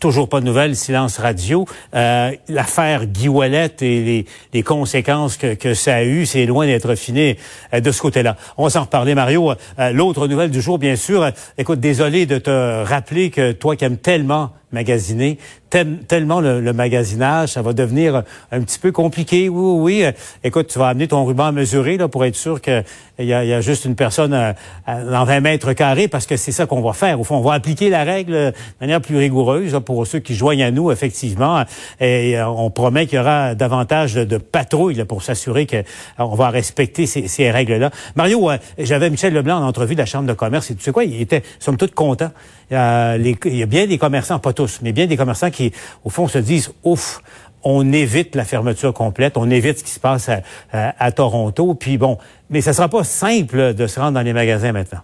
toujours 0.00 0.28
pas 0.28 0.40
de 0.40 0.46
nouvelles, 0.46 0.76
silence 0.76 1.18
radio. 1.18 1.66
Euh, 1.94 2.32
L'affaire 2.48 3.06
Guy 3.06 3.28
Wallet 3.28 3.72
et 3.80 4.26
les, 4.52 4.62
conséquences 4.62 5.36
que, 5.36 5.54
que, 5.54 5.74
ça 5.74 5.96
a 5.96 6.04
eu, 6.04 6.26
c'est 6.26 6.46
loin 6.46 6.66
d'être 6.66 6.94
fini 6.94 7.36
euh, 7.72 7.80
de 7.80 7.90
ce 7.90 8.00
côté-là. 8.00 8.36
On 8.56 8.64
va 8.64 8.70
s'en 8.70 8.82
reparler, 8.82 9.14
Mario. 9.14 9.52
Euh, 9.78 9.92
L'autre 9.92 10.26
nouvelle 10.28 10.50
du 10.50 10.60
jour, 10.60 10.78
bien 10.78 10.96
sûr. 10.96 11.30
Écoute, 11.58 11.80
désolé 11.80 12.26
de 12.26 12.38
te 12.38 12.84
rappeler 12.84 13.30
que 13.30 13.52
toi 13.52 13.76
qui 13.76 13.84
aimes 13.84 13.98
tellement 13.98 14.52
magasiner, 14.72 15.38
tellement 15.70 16.40
le, 16.40 16.72
magasinage, 16.72 17.50
ça 17.50 17.62
va 17.62 17.72
devenir 17.72 18.22
un 18.52 18.60
petit 18.60 18.78
peu 18.78 18.92
compliqué. 18.92 19.48
Oui, 19.48 20.02
oui, 20.02 20.10
Écoute, 20.44 20.68
tu 20.68 20.78
vas 20.78 20.88
amener 20.88 21.08
ton 21.08 21.24
ruban 21.24 21.46
à 21.46 21.52
mesurer 21.52 21.96
là, 21.96 22.08
pour 22.08 22.24
être 22.24 22.36
sûr 22.36 22.60
qu'il 22.60 22.84
y 23.18 23.32
a, 23.32 23.44
y 23.44 23.52
a 23.52 23.60
juste 23.60 23.84
une 23.84 23.96
personne 23.96 24.32
euh, 24.34 24.52
dans 24.86 25.24
20 25.24 25.40
mètres 25.40 25.72
carrés, 25.72 26.08
parce 26.08 26.26
que 26.26 26.36
c'est 26.36 26.52
ça 26.52 26.66
qu'on 26.66 26.80
va 26.80 26.92
faire. 26.92 27.20
Au 27.20 27.24
fond, 27.24 27.36
on 27.36 27.42
va 27.42 27.54
appliquer 27.54 27.90
la 27.90 28.04
règle 28.04 28.32
de 28.32 28.52
manière 28.80 29.00
plus 29.00 29.16
rigoureuse 29.16 29.78
pour 29.84 30.06
ceux 30.06 30.18
qui 30.18 30.34
joignent 30.34 30.64
à 30.64 30.70
nous, 30.70 30.90
effectivement. 30.90 31.64
Et 32.00 32.38
euh, 32.38 32.48
on 32.48 32.70
promet 32.70 33.06
qu'il 33.06 33.18
y 33.18 33.20
aura 33.20 33.54
davantage 33.54 34.14
de, 34.14 34.38
patrouilles 34.38 35.04
pour 35.04 35.22
s'assurer 35.22 35.66
qu'on 35.66 36.34
va 36.34 36.50
respecter 36.50 37.06
ces, 37.06 37.50
règles-là. 37.50 37.90
Mario, 38.14 38.50
euh, 38.50 38.58
j'avais 38.78 39.10
Michel 39.10 39.32
Leblanc 39.32 39.58
en 39.58 39.66
entrevue 39.66 39.94
de 39.94 40.00
la 40.00 40.06
Chambre 40.06 40.26
de 40.26 40.32
commerce 40.32 40.70
et 40.70 40.74
tu 40.74 40.82
sais 40.82 40.92
quoi, 40.92 41.04
il 41.04 41.20
était, 41.20 41.42
somme 41.58 41.76
toute, 41.76 41.94
content. 41.94 42.30
il 42.70 42.76
y 42.76 43.62
a 43.62 43.66
bien 43.66 43.86
des 43.86 43.98
commerçants, 43.98 44.38
tous, 44.56 44.80
mais 44.82 44.92
bien 44.92 45.06
des 45.06 45.16
commerçants 45.16 45.50
qui, 45.50 45.72
au 46.04 46.10
fond, 46.10 46.26
se 46.26 46.38
disent, 46.38 46.72
ouf, 46.82 47.20
on 47.62 47.92
évite 47.92 48.34
la 48.34 48.44
fermeture 48.44 48.92
complète, 48.92 49.36
on 49.36 49.50
évite 49.50 49.78
ce 49.80 49.84
qui 49.84 49.90
se 49.90 50.00
passe 50.00 50.30
à, 50.72 51.12
Toronto. 51.12 51.74
Puis 51.74 51.98
bon, 51.98 52.18
mais 52.48 52.60
ça 52.60 52.72
sera 52.72 52.88
pas 52.88 53.04
simple 53.04 53.74
de 53.74 53.86
se 53.86 53.98
rendre 53.98 54.12
dans 54.12 54.22
les 54.22 54.32
magasins 54.32 54.72
maintenant. 54.72 55.00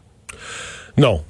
Non, 0.96 1.22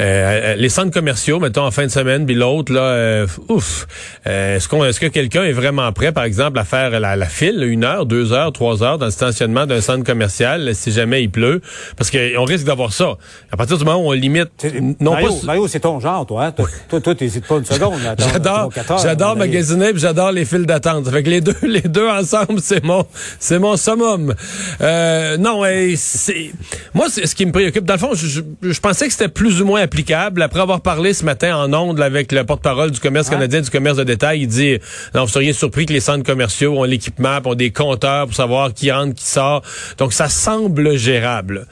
euh, 0.00 0.52
euh, 0.52 0.54
les 0.56 0.70
centres 0.70 0.92
commerciaux, 0.92 1.40
mettons 1.40 1.64
en 1.64 1.70
fin 1.70 1.84
de 1.84 1.90
semaine, 1.90 2.24
puis 2.24 2.34
l'autre 2.34 2.72
là, 2.72 2.80
euh, 2.80 3.26
ouf. 3.48 3.86
est-ce 4.24 4.66
qu'on, 4.66 4.82
est-ce 4.84 4.98
que 4.98 5.06
quelqu'un 5.06 5.44
est 5.44 5.52
vraiment 5.52 5.92
prêt, 5.92 6.10
par 6.10 6.24
exemple, 6.24 6.58
à 6.58 6.64
faire 6.64 6.98
la, 6.98 7.16
la, 7.16 7.26
file 7.26 7.62
une 7.62 7.84
heure, 7.84 8.06
deux 8.06 8.32
heures, 8.32 8.50
trois 8.52 8.82
heures 8.82 8.96
dans 8.96 9.06
le 9.06 9.10
stationnement 9.10 9.66
d'un 9.66 9.82
centre 9.82 10.04
commercial 10.04 10.74
si 10.74 10.90
jamais 10.90 11.22
il 11.22 11.30
pleut, 11.30 11.60
parce 11.98 12.10
qu'on 12.10 12.44
risque 12.44 12.64
d'avoir 12.64 12.94
ça. 12.94 13.16
À 13.52 13.56
partir 13.58 13.76
du 13.76 13.84
moment 13.84 14.02
où 14.02 14.08
on 14.08 14.12
limite, 14.12 14.66
non 15.00 15.12
Mario, 15.12 15.28
pas. 15.28 15.46
Mario, 15.46 15.68
c'est 15.68 15.80
ton 15.80 16.00
genre, 16.00 16.24
toi. 16.24 16.46
Hein? 16.46 16.54
Toi, 16.88 17.00
toi, 17.00 17.14
t'hésites 17.14 17.46
pas 17.46 17.58
une 17.58 17.66
seconde. 17.66 18.00
j'adore, 18.18 18.70
j'adore 19.02 19.36
magasiner, 19.36 19.90
puis 19.90 20.00
j'adore 20.00 20.32
les 20.32 20.46
files 20.46 20.66
d'attente. 20.66 21.10
Fait 21.10 21.22
que 21.22 21.28
les 21.28 21.42
deux, 21.42 21.56
les 21.62 21.82
deux 21.82 22.08
ensemble, 22.08 22.60
c'est 22.62 22.82
mon, 22.82 23.04
c'est 23.38 23.58
mon 23.58 23.76
summum. 23.76 24.34
non, 24.80 25.62
c'est, 25.96 26.52
moi, 26.94 27.08
c'est 27.10 27.26
ce 27.26 27.34
qui 27.34 27.44
me 27.44 27.52
préoccupe. 27.52 27.84
Dans 27.84 27.94
le 27.94 28.00
fond, 28.00 28.14
je, 28.14 28.40
je 28.62 28.80
pensais 28.80 29.06
que 29.06 29.12
c'était 29.12 29.28
plus 29.28 29.60
ou 29.60 29.66
moins 29.66 29.86
applicable. 29.90 30.40
Après 30.42 30.60
avoir 30.60 30.82
parlé 30.82 31.12
ce 31.12 31.24
matin 31.24 31.56
en 31.56 31.74
ondes 31.74 32.00
avec 32.00 32.30
le 32.30 32.44
porte-parole 32.44 32.92
du 32.92 33.00
commerce 33.00 33.28
canadien 33.28 33.60
du 33.60 33.70
commerce 33.70 33.96
de 33.96 34.04
détail, 34.04 34.42
il 34.42 34.46
dit 34.46 34.78
non, 35.14 35.24
vous 35.24 35.30
seriez 35.30 35.52
surpris 35.52 35.84
que 35.84 35.92
les 35.92 35.98
centres 35.98 36.22
commerciaux 36.22 36.78
ont 36.78 36.84
l'équipement, 36.84 37.40
ont 37.44 37.56
des 37.56 37.72
compteurs 37.72 38.26
pour 38.26 38.36
savoir 38.36 38.72
qui 38.72 38.92
rentre, 38.92 39.14
qui 39.16 39.26
sort. 39.26 39.62
Donc 39.98 40.12
ça 40.12 40.28
semble 40.28 40.96
gérable. 40.96 41.66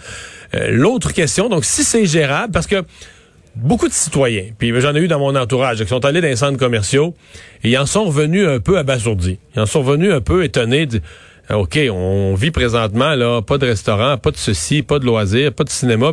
Euh, 0.57 0.71
l'autre 0.73 1.13
question, 1.13 1.49
donc 1.49 1.65
si 1.65 1.85
c'est 1.85 2.07
gérable, 2.07 2.53
parce 2.53 2.67
que 2.67 2.83
beaucoup 3.55 3.87
de 3.87 3.93
citoyens, 3.93 4.47
puis 4.59 4.73
j'en 4.81 4.97
ai 4.97 4.99
eu 4.99 5.09
dans 5.09 5.21
mon 5.21 5.37
entourage, 5.37 5.81
qui 5.81 5.87
sont 5.87 6.05
allés 6.05 6.21
dans 6.21 6.27
les 6.27 6.37
centres 6.37 6.59
commerciaux 6.59 7.15
et 7.63 7.71
ils 7.71 7.79
en 7.79 7.87
sont 7.87 8.05
revenus 8.05 8.49
un 8.49 8.59
peu 8.59 8.79
abasourdis. 8.79 9.39
Ils 9.55 9.61
en 9.61 9.67
sont 9.67 9.83
revenus 9.83 10.13
un 10.13 10.21
peu 10.21 10.43
étonnés. 10.43 10.87
De, 10.87 11.01
OK, 11.55 11.79
on 11.93 12.35
vit 12.35 12.51
présentement, 12.51 13.15
là, 13.15 13.43
pas 13.43 13.59
de 13.59 13.67
restaurant, 13.67 14.17
pas 14.19 14.33
de 14.33 14.37
ceci, 14.37 14.83
pas 14.83 14.99
de 14.99 15.05
loisirs, 15.05 15.53
pas 15.53 15.63
de 15.63 15.71
cinéma. 15.71 16.11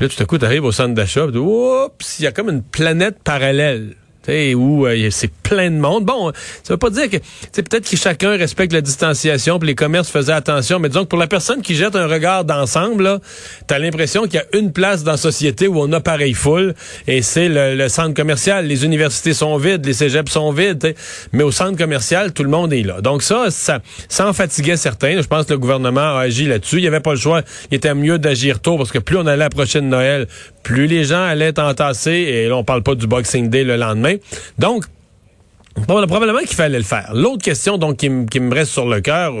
Là, 0.00 0.08
tout 0.08 0.22
à 0.22 0.24
coup, 0.24 0.38
tu 0.38 0.46
arrives 0.46 0.64
au 0.64 0.72
centre 0.72 0.94
d'achat, 0.94 1.26
oups, 1.26 2.18
il 2.18 2.22
y 2.22 2.26
a 2.26 2.32
comme 2.32 2.48
une 2.48 2.62
planète 2.62 3.18
parallèle. 3.22 3.96
Où 4.28 4.86
euh, 4.86 5.08
c'est 5.10 5.30
plein 5.50 5.70
de 5.72 5.76
monde. 5.76 6.04
Bon, 6.04 6.30
ça 6.62 6.74
veut 6.74 6.78
pas 6.78 6.90
dire 6.90 7.10
que 7.10 7.16
c'est 7.50 7.68
peut-être 7.68 7.90
que 7.90 7.96
chacun 7.96 8.36
respecte 8.36 8.72
la 8.72 8.80
distanciation, 8.80 9.58
puis 9.58 9.66
les 9.66 9.74
commerces 9.74 10.08
faisaient 10.08 10.32
attention, 10.32 10.78
mais 10.78 10.88
disons 10.88 11.02
que 11.02 11.08
pour 11.08 11.18
la 11.18 11.26
personne 11.26 11.60
qui 11.60 11.74
jette 11.74 11.96
un 11.96 12.06
regard 12.06 12.44
d'ensemble, 12.44 13.18
tu 13.66 13.74
as 13.74 13.78
l'impression 13.80 14.22
qu'il 14.22 14.34
y 14.34 14.38
a 14.38 14.44
une 14.56 14.72
place 14.72 15.02
dans 15.02 15.12
la 15.12 15.16
société 15.16 15.66
où 15.66 15.80
on 15.80 15.92
a 15.92 16.00
pareil 16.00 16.34
foule, 16.34 16.74
et 17.08 17.20
c'est 17.20 17.48
le, 17.48 17.88
centre 17.88 18.14
commercial. 18.14 18.64
Les 18.66 18.84
universités 18.84 19.34
sont 19.34 19.56
vides, 19.56 19.84
les 19.84 19.92
cégeps 19.92 20.30
sont 20.30 20.52
vides, 20.52 20.94
mais 21.32 21.42
au 21.42 21.50
centre 21.50 21.76
commercial, 21.76 22.32
tout 22.32 22.44
le 22.44 22.50
monde 22.50 22.72
est 22.72 22.84
là. 22.84 23.00
Donc 23.00 23.24
ça, 23.24 23.50
ça, 23.50 23.80
ça 24.08 24.28
en 24.28 24.32
fatiguait 24.32 24.76
certains. 24.76 25.20
Je 25.20 25.26
pense 25.26 25.46
que 25.46 25.52
le 25.54 25.58
gouvernement 25.58 26.16
a 26.16 26.20
agi 26.20 26.46
là-dessus. 26.46 26.76
Il 26.76 26.82
n'y 26.82 26.86
avait 26.86 27.00
pas 27.00 27.14
le 27.14 27.18
choix. 27.18 27.42
Il 27.72 27.74
était 27.74 27.94
mieux 27.94 28.20
d'agir 28.20 28.60
tôt, 28.60 28.76
parce 28.76 28.92
que 28.92 29.00
plus 29.00 29.16
on 29.16 29.26
allait 29.26 29.44
approcher 29.44 29.80
de 29.80 29.86
Noël, 29.86 30.28
plus 30.62 30.86
les 30.86 31.02
gens 31.02 31.24
allaient 31.24 31.58
entasser, 31.58 32.12
et 32.12 32.46
là, 32.46 32.56
on 32.56 32.62
parle 32.62 32.84
pas 32.84 32.94
du 32.94 33.08
Boxing 33.08 33.50
Day 33.50 33.64
le 33.64 33.74
lendemain. 33.74 34.14
Donc, 34.60 34.84
Bon, 35.86 36.06
probablement 36.06 36.40
qu'il 36.40 36.56
fallait 36.56 36.78
le 36.78 36.84
faire. 36.84 37.10
L'autre 37.14 37.42
question 37.42 37.78
donc 37.78 37.96
qui, 37.96 38.08
me 38.08 38.54
reste 38.54 38.72
sur 38.72 38.88
le 38.88 39.00
cœur, 39.00 39.32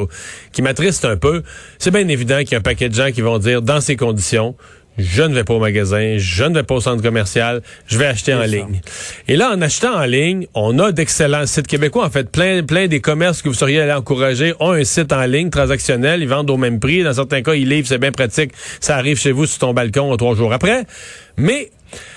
qui 0.52 0.62
m'attriste 0.62 1.04
un 1.04 1.16
peu, 1.16 1.42
c'est 1.78 1.90
bien 1.90 2.06
évident 2.08 2.38
qu'il 2.40 2.52
y 2.52 2.54
a 2.54 2.58
un 2.58 2.62
paquet 2.62 2.88
de 2.88 2.94
gens 2.94 3.10
qui 3.12 3.20
vont 3.20 3.38
dire 3.38 3.62
dans 3.62 3.80
ces 3.80 3.96
conditions, 3.96 4.54
je 4.98 5.22
ne 5.22 5.34
vais 5.34 5.44
pas 5.44 5.54
au 5.54 5.60
magasin, 5.60 6.16
je 6.18 6.44
ne 6.44 6.54
vais 6.54 6.62
pas 6.62 6.74
au 6.74 6.80
centre 6.80 7.02
commercial, 7.02 7.62
je 7.86 7.96
vais 7.96 8.06
acheter 8.06 8.34
en 8.34 8.42
ligne. 8.42 8.80
Et 9.28 9.36
là, 9.36 9.50
en 9.54 9.62
achetant 9.62 9.94
en 9.94 10.04
ligne, 10.04 10.46
on 10.54 10.78
a 10.78 10.92
d'excellents 10.92 11.46
sites 11.46 11.66
québécois. 11.66 12.04
En 12.04 12.10
fait, 12.10 12.30
plein, 12.30 12.62
plein 12.62 12.86
des 12.86 13.00
commerces 13.00 13.40
que 13.40 13.48
vous 13.48 13.54
seriez 13.54 13.80
allé 13.80 13.92
encourager 13.92 14.52
ont 14.60 14.72
un 14.72 14.84
site 14.84 15.12
en 15.12 15.24
ligne 15.24 15.48
transactionnel. 15.50 16.22
Ils 16.22 16.28
vendent 16.28 16.50
au 16.50 16.56
même 16.56 16.80
prix. 16.80 17.02
Dans 17.02 17.14
certains 17.14 17.42
cas, 17.42 17.54
ils 17.54 17.68
livrent, 17.68 17.88
c'est 17.88 17.98
bien 17.98 18.12
pratique. 18.12 18.52
Ça 18.80 18.96
arrive 18.96 19.18
chez 19.18 19.32
vous 19.32 19.46
sur 19.46 19.60
ton 19.60 19.72
balcon 19.72 20.14
trois 20.16 20.34
jours 20.34 20.52
après. 20.52 20.84
Mais 21.36 21.70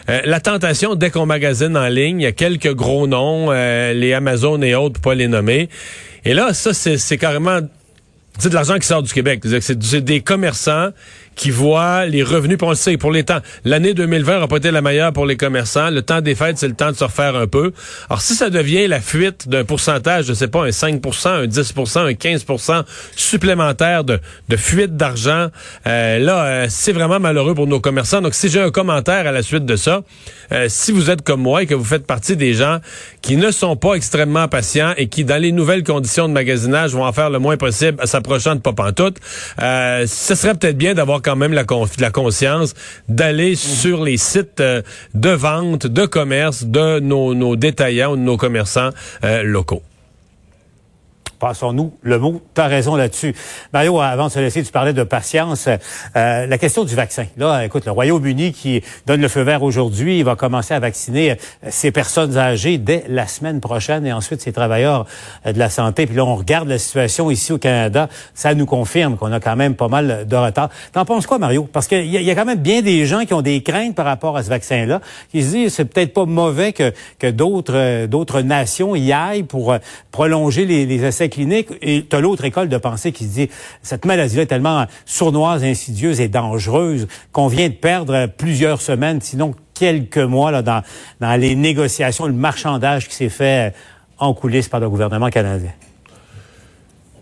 euh, 0.10 0.22
la 0.26 0.40
tentation, 0.40 0.96
dès 0.96 1.10
qu'on 1.10 1.26
magasine 1.26 1.78
en 1.78 1.88
ligne, 1.88 2.22
il 2.22 2.24
y 2.24 2.28
a 2.28 2.32
quelques 2.32 2.74
gros 2.74 3.08
noms, 3.08 3.52
euh, 3.52 3.94
les 3.94 4.14
Amazon 4.14 4.62
et 4.62 4.76
autres, 4.76 5.00
pour 5.00 5.12
pas 5.12 5.16
les 5.16 5.28
nommer. 5.28 5.70
Et 6.26 6.34
là, 6.34 6.54
ça, 6.54 6.74
c'est 6.74 7.18
carrément 7.18 7.60
c'est 8.40 8.50
de 8.50 8.56
l'argent 8.56 8.80
qui 8.80 8.88
sort 8.88 9.04
du 9.04 9.14
Québec. 9.14 9.44
C'est 9.62 10.04
des 10.04 10.22
commerçants 10.22 10.90
qui 11.36 11.52
voient 11.52 12.06
les 12.06 12.24
revenus, 12.24 12.58
pour 12.58 12.68
on 12.68 12.72
le 12.72 12.78
sait, 12.78 12.98
pour 12.98 13.12
les 13.12 13.24
temps. 13.24 13.40
L'année 13.66 13.94
2020 13.94 14.40
n'a 14.40 14.48
pas 14.48 14.58
été 14.58 14.72
la 14.72 14.82
meilleure 14.82 15.14
pour 15.14 15.26
les 15.26 15.38
commerçants. 15.38 15.90
Le 15.90 16.02
temps 16.02 16.22
des 16.22 16.36
fêtes, 16.36 16.58
c'est 16.58 16.68
le 16.68 16.76
temps 16.76 16.92
de 16.92 16.96
se 16.96 17.04
refaire 17.04 17.36
un 17.36 17.48
peu. 17.48 17.74
Alors, 18.10 18.22
si 18.22 18.36
ça 18.36 18.50
devient 18.50 18.88
la 18.88 19.02
fuite 19.02 19.48
d'un 19.48 19.64
pourcentage, 19.64 20.26
je 20.26 20.34
sais 20.34 20.48
pas, 20.48 20.64
un 20.64 20.70
5% 20.70 21.28
un 21.28 21.46
10% 21.46 22.00
un 22.00 22.12
15% 22.12 22.84
supplémentaire 23.16 24.04
de, 24.04 24.20
de 24.50 24.56
fuite 24.56 24.96
d'argent, 24.96 25.48
euh, 25.88 26.20
là, 26.20 26.46
euh, 26.46 26.66
c'est 26.70 26.94
vraiment 26.94 27.20
malheureux 27.20 27.56
pour 27.56 27.68
nos 27.68 27.80
commerçants. 27.80 28.22
Donc, 28.22 28.34
si 28.34 28.50
j'ai 28.50 28.62
un 28.62 28.72
commentaire 28.72 29.28
à 29.28 29.32
la 29.32 29.42
suite 29.42 29.66
de 29.66 29.76
ça, 29.76 30.02
euh, 30.52 30.68
si 30.70 30.92
vous 30.92 31.10
êtes 31.10 31.22
comme 31.22 31.42
moi 31.42 31.64
et 31.64 31.66
que 31.66 31.76
vous 31.76 31.84
faites 31.84 32.06
partie 32.06 32.36
des 32.36 32.54
gens 32.54 32.80
qui 33.22 33.38
ne 33.38 33.52
sont 33.52 33.76
pas 33.76 33.96
extrêmement 33.96 34.48
patients 34.48 34.94
et 34.98 35.08
qui, 35.08 35.26
dans 35.26 35.42
les 35.42 35.52
nouvelles 35.52 35.84
conditions 35.84 36.28
de 36.28 36.34
magasinage, 36.34 36.94
vont 36.94 37.06
en 37.06 37.14
faire 37.14 37.30
le 37.30 37.40
moins 37.40 37.58
possible, 37.58 37.98
s'approchant 38.06 38.56
de 38.56 38.60
pas 38.60 38.74
pantoute, 38.74 39.18
euh, 39.62 40.06
ce 40.08 40.36
serait 40.36 40.54
peut-être 40.56 40.78
bien 40.78 40.94
d'avoir 40.94 41.22
quand 41.24 41.36
même 41.36 41.54
la, 41.54 41.64
la 42.00 42.12
conscience 42.12 42.74
d'aller 43.10 43.52
mhm. 43.52 43.56
sur 43.56 44.04
les 44.04 44.18
sites 44.18 44.60
euh, 44.60 44.82
de 45.14 45.30
vente, 45.30 45.88
de 45.88 46.06
commerce 46.06 46.66
de 46.66 47.00
nos, 47.00 47.34
nos 47.34 47.56
détaillants 47.56 48.14
ou 48.14 48.16
de 48.16 48.22
nos 48.22 48.38
commerçants 48.38 48.90
euh, 49.24 49.44
locaux 49.44 49.82
passons-nous 51.44 51.92
le 52.04 52.20
mot. 52.20 52.42
Tu 52.56 52.62
as 52.62 52.68
raison 52.68 52.96
là-dessus. 52.96 53.36
Mario, 53.74 54.00
avant 54.00 54.28
de 54.28 54.32
se 54.32 54.40
laisser, 54.40 54.64
tu 54.64 54.72
parlais 54.72 54.94
de 54.94 55.04
patience. 55.04 55.68
Euh, 55.68 56.46
la 56.48 56.58
question 56.58 56.86
du 56.86 56.96
vaccin. 56.96 57.26
Là, 57.36 57.66
écoute, 57.66 57.84
le 57.86 57.92
Royaume-Uni 57.92 58.54
qui 58.54 58.82
donne 59.06 59.20
le 59.20 59.28
feu 59.28 59.42
vert 59.42 59.62
aujourd'hui, 59.62 60.20
il 60.20 60.24
va 60.24 60.38
commencer 60.38 60.74
à 60.74 60.80
vacciner 60.80 61.32
euh, 61.32 61.36
ses 61.68 61.92
personnes 61.92 62.38
âgées 62.38 62.78
dès 62.78 63.04
la 63.10 63.28
semaine 63.28 63.60
prochaine 63.60 64.06
et 64.06 64.14
ensuite 64.14 64.40
ses 64.40 64.54
travailleurs 64.54 65.06
euh, 65.46 65.52
de 65.52 65.60
la 65.60 65.70
santé. 65.70 66.06
Puis 66.06 66.16
là, 66.16 66.24
on 66.24 66.36
regarde 66.36 66.70
la 66.70 66.78
situation 66.78 67.30
ici 67.30 67.52
au 67.52 67.58
Canada. 67.58 68.08
Ça 68.34 68.56
nous 68.56 68.66
confirme 68.66 69.18
qu'on 69.18 69.34
a 69.34 69.42
quand 69.42 69.58
même 69.58 69.76
pas 69.76 69.90
mal 69.90 70.26
de 70.26 70.36
retard. 70.38 70.70
T'en 70.94 71.04
penses 71.04 71.28
quoi, 71.28 71.40
Mario? 71.40 71.68
Parce 71.74 71.90
qu'il 71.90 72.06
y, 72.06 72.24
y, 72.24 72.32
a 72.32 72.36
quand 72.36 72.46
même 72.46 72.60
bien 72.60 72.82
des 72.82 73.06
gens 73.06 73.26
qui 73.26 73.34
ont 73.34 73.42
des 73.42 73.62
craintes 73.62 73.96
par 73.96 74.06
rapport 74.06 74.38
à 74.38 74.44
ce 74.44 74.50
vaccin-là, 74.50 75.02
qui 75.30 75.44
se 75.44 75.50
disent 75.50 75.74
c'est 75.74 75.86
peut-être 75.86 76.14
pas 76.14 76.24
mauvais 76.24 76.72
que, 76.72 76.94
que 77.20 77.30
d'autres 77.30 78.06
d'autres 78.06 78.40
nations 78.40 78.96
y 78.96 79.12
aillent 79.12 79.44
pour 79.44 79.76
prolonger 80.14 80.66
les 80.66 81.04
essais 81.04 81.28
clinique. 81.34 81.70
Et 81.82 82.06
tu 82.08 82.16
as 82.16 82.22
l'autre 82.22 82.46
école 82.46 82.70
de 82.70 82.78
pensée 82.78 83.12
qui 83.12 83.26
se 83.26 83.34
dit, 83.34 83.50
cette 83.82 84.06
maladie-là 84.06 84.44
est 84.44 84.48
tellement 84.48 84.86
sournoise, 85.06 85.64
insidieuse 85.64 86.22
et 86.22 86.28
dangereuse 86.28 87.08
qu'on 87.32 87.48
vient 87.48 87.70
de 87.70 87.74
perdre 87.74 88.28
plusieurs 88.28 88.82
semaines, 88.82 89.20
sinon 89.22 89.56
quelques 89.74 90.18
mois 90.18 90.52
là, 90.52 90.62
dans, 90.62 90.84
dans 91.20 91.40
les 91.40 91.56
négociations, 91.56 92.28
le 92.28 92.34
marchandage 92.34 93.08
qui 93.08 93.16
s'est 93.16 93.30
fait 93.30 93.74
en 94.20 94.34
coulisses 94.34 94.70
par 94.70 94.80
le 94.80 94.90
gouvernement 94.90 95.30
canadien 95.30 95.72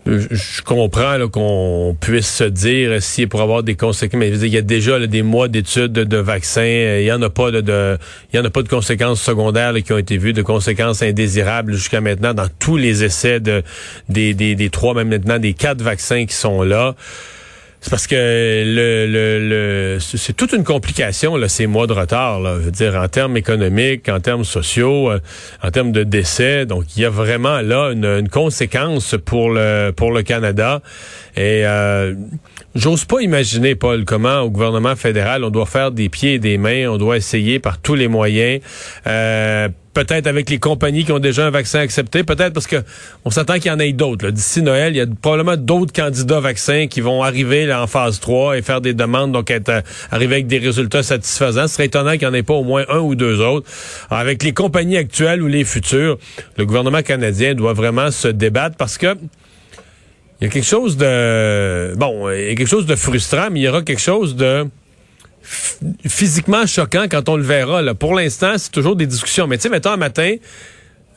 je 0.04 0.62
comprends 0.62 1.28
qu'on 1.28 1.96
puisse 2.00 2.28
se 2.28 2.44
dire 2.44 3.00
si 3.00 3.26
pour 3.26 3.40
avoir 3.40 3.62
des 3.62 3.76
conséquences, 3.76 4.18
mais 4.18 4.30
il 4.30 4.48
y 4.48 4.56
a 4.56 4.62
déjà 4.62 5.06
des 5.06 5.22
mois 5.22 5.46
d'études 5.46 5.92
de, 5.92 6.16
vaccins, 6.16 6.60
euh, 6.62 7.00
il 7.00 7.06
y 7.06 7.12
en 7.12 7.22
a 7.22 7.30
pas 7.30 7.50
de, 7.52 7.98
il 8.32 8.36
y 8.36 8.40
en 8.40 8.44
a 8.44 8.50
pas 8.50 8.62
de 8.62 8.68
conséquences 8.68 9.22
secondaires 9.22 9.74
qui 9.84 9.92
ont 9.92 9.98
été 9.98 10.16
vues, 10.16 10.32
de 10.32 10.42
conséquences 10.42 11.02
indésirables 11.02 11.74
jusqu'à 11.74 12.00
maintenant 12.00 12.34
dans 12.34 12.48
tous 12.58 12.76
les 12.76 13.04
essais 13.04 13.38
de 13.38 13.62
des, 14.08 14.34
des, 14.34 14.56
des 14.56 14.70
trois 14.70 14.94
même 14.94 15.08
maintenant 15.08 15.38
des 15.38 15.54
quatre 15.54 15.82
vaccins 15.82 16.26
qui 16.26 16.34
sont 16.34 16.62
là. 16.62 16.96
C'est 17.82 17.90
parce 17.90 18.06
que 18.06 18.14
le, 18.14 19.06
le, 19.08 19.98
c'est 19.98 20.36
toute 20.36 20.52
une 20.52 20.62
complication 20.62 21.36
là, 21.36 21.48
ces 21.48 21.66
mois 21.66 21.88
de 21.88 21.92
retard. 21.92 22.38
Là, 22.38 22.54
je 22.60 22.66
veux 22.66 22.70
dire 22.70 22.94
en 22.94 23.08
termes 23.08 23.36
économiques, 23.36 24.08
en 24.08 24.20
termes 24.20 24.44
sociaux, 24.44 25.10
euh, 25.10 25.18
en 25.64 25.72
termes 25.72 25.90
de 25.90 26.04
décès. 26.04 26.64
Donc 26.64 26.96
il 26.96 27.02
y 27.02 27.04
a 27.04 27.10
vraiment 27.10 27.60
là 27.60 27.90
une, 27.90 28.28
conséquence 28.28 29.16
pour 29.24 29.50
le 29.50 29.90
pour 29.90 30.12
le 30.12 30.22
Canada. 30.22 30.80
Et 31.36 31.66
euh, 31.66 32.14
j'ose 32.76 33.04
pas 33.04 33.20
imaginer, 33.20 33.74
Paul, 33.74 34.04
comment 34.04 34.42
au 34.42 34.50
gouvernement 34.50 34.94
fédéral 34.94 35.42
on 35.42 35.50
doit 35.50 35.66
faire 35.66 35.90
des 35.90 36.08
pieds 36.08 36.34
et 36.34 36.38
des 36.38 36.58
mains, 36.58 36.88
on 36.88 36.98
doit 36.98 37.16
essayer 37.16 37.58
par 37.58 37.78
tous 37.78 37.96
les 37.96 38.06
moyens. 38.06 38.60
Euh, 39.08 39.68
peut-être 39.94 40.26
avec 40.26 40.48
les 40.50 40.58
compagnies 40.58 41.04
qui 41.04 41.12
ont 41.12 41.18
déjà 41.18 41.46
un 41.46 41.50
vaccin 41.50 41.80
accepté, 41.80 42.22
peut-être 42.22 42.52
parce 42.52 42.66
que 42.66 42.76
on 43.24 43.30
s'attend 43.30 43.54
qu'il 43.54 43.66
y 43.66 43.70
en 43.70 43.78
ait 43.78 43.92
d'autres. 43.92 44.30
D'ici 44.30 44.62
Noël, 44.62 44.94
il 44.94 44.98
y 44.98 45.00
a 45.00 45.06
probablement 45.06 45.56
d'autres 45.56 45.92
candidats 45.92 46.40
vaccins 46.40 46.86
qui 46.86 47.00
vont 47.00 47.22
arriver 47.22 47.66
là, 47.66 47.82
en 47.82 47.86
phase 47.86 48.20
3 48.20 48.58
et 48.58 48.62
faire 48.62 48.80
des 48.80 48.94
demandes, 48.94 49.32
donc 49.32 49.50
être 49.50 49.68
euh, 49.68 49.80
arriver 50.10 50.36
avec 50.36 50.46
des 50.46 50.58
résultats 50.58 51.02
satisfaisants. 51.02 51.66
Ce 51.66 51.74
serait 51.74 51.86
étonnant 51.86 52.12
qu'il 52.12 52.20
n'y 52.20 52.26
en 52.26 52.34
ait 52.34 52.42
pas 52.42 52.54
au 52.54 52.64
moins 52.64 52.84
un 52.88 53.00
ou 53.00 53.14
deux 53.14 53.40
autres. 53.40 53.68
avec 54.10 54.42
les 54.42 54.52
compagnies 54.52 54.96
actuelles 54.96 55.42
ou 55.42 55.46
les 55.46 55.64
futures, 55.64 56.18
le 56.56 56.66
gouvernement 56.66 57.02
canadien 57.02 57.54
doit 57.54 57.72
vraiment 57.72 58.10
se 58.10 58.28
débattre 58.28 58.76
parce 58.76 58.98
que 58.98 59.16
il 60.40 60.46
y 60.46 60.48
a 60.48 60.50
quelque 60.50 60.66
chose 60.66 60.96
de 60.96 61.94
bon, 61.96 62.28
il 62.30 62.48
y 62.48 62.50
a 62.50 62.54
quelque 62.56 62.66
chose 62.66 62.86
de 62.86 62.96
frustrant, 62.96 63.48
mais 63.52 63.60
il 63.60 63.62
y 63.62 63.68
aura 63.68 63.82
quelque 63.82 64.00
chose 64.00 64.34
de 64.34 64.66
physiquement 66.06 66.66
choquant 66.66 67.06
quand 67.10 67.28
on 67.28 67.36
le 67.36 67.42
verra. 67.42 67.94
Pour 67.94 68.14
l'instant, 68.14 68.54
c'est 68.56 68.70
toujours 68.70 68.96
des 68.96 69.06
discussions. 69.06 69.46
Mais 69.46 69.56
tu 69.56 69.62
sais, 69.62 69.68
mettons 69.68 69.90
un 69.90 69.96
matin, 69.96 70.36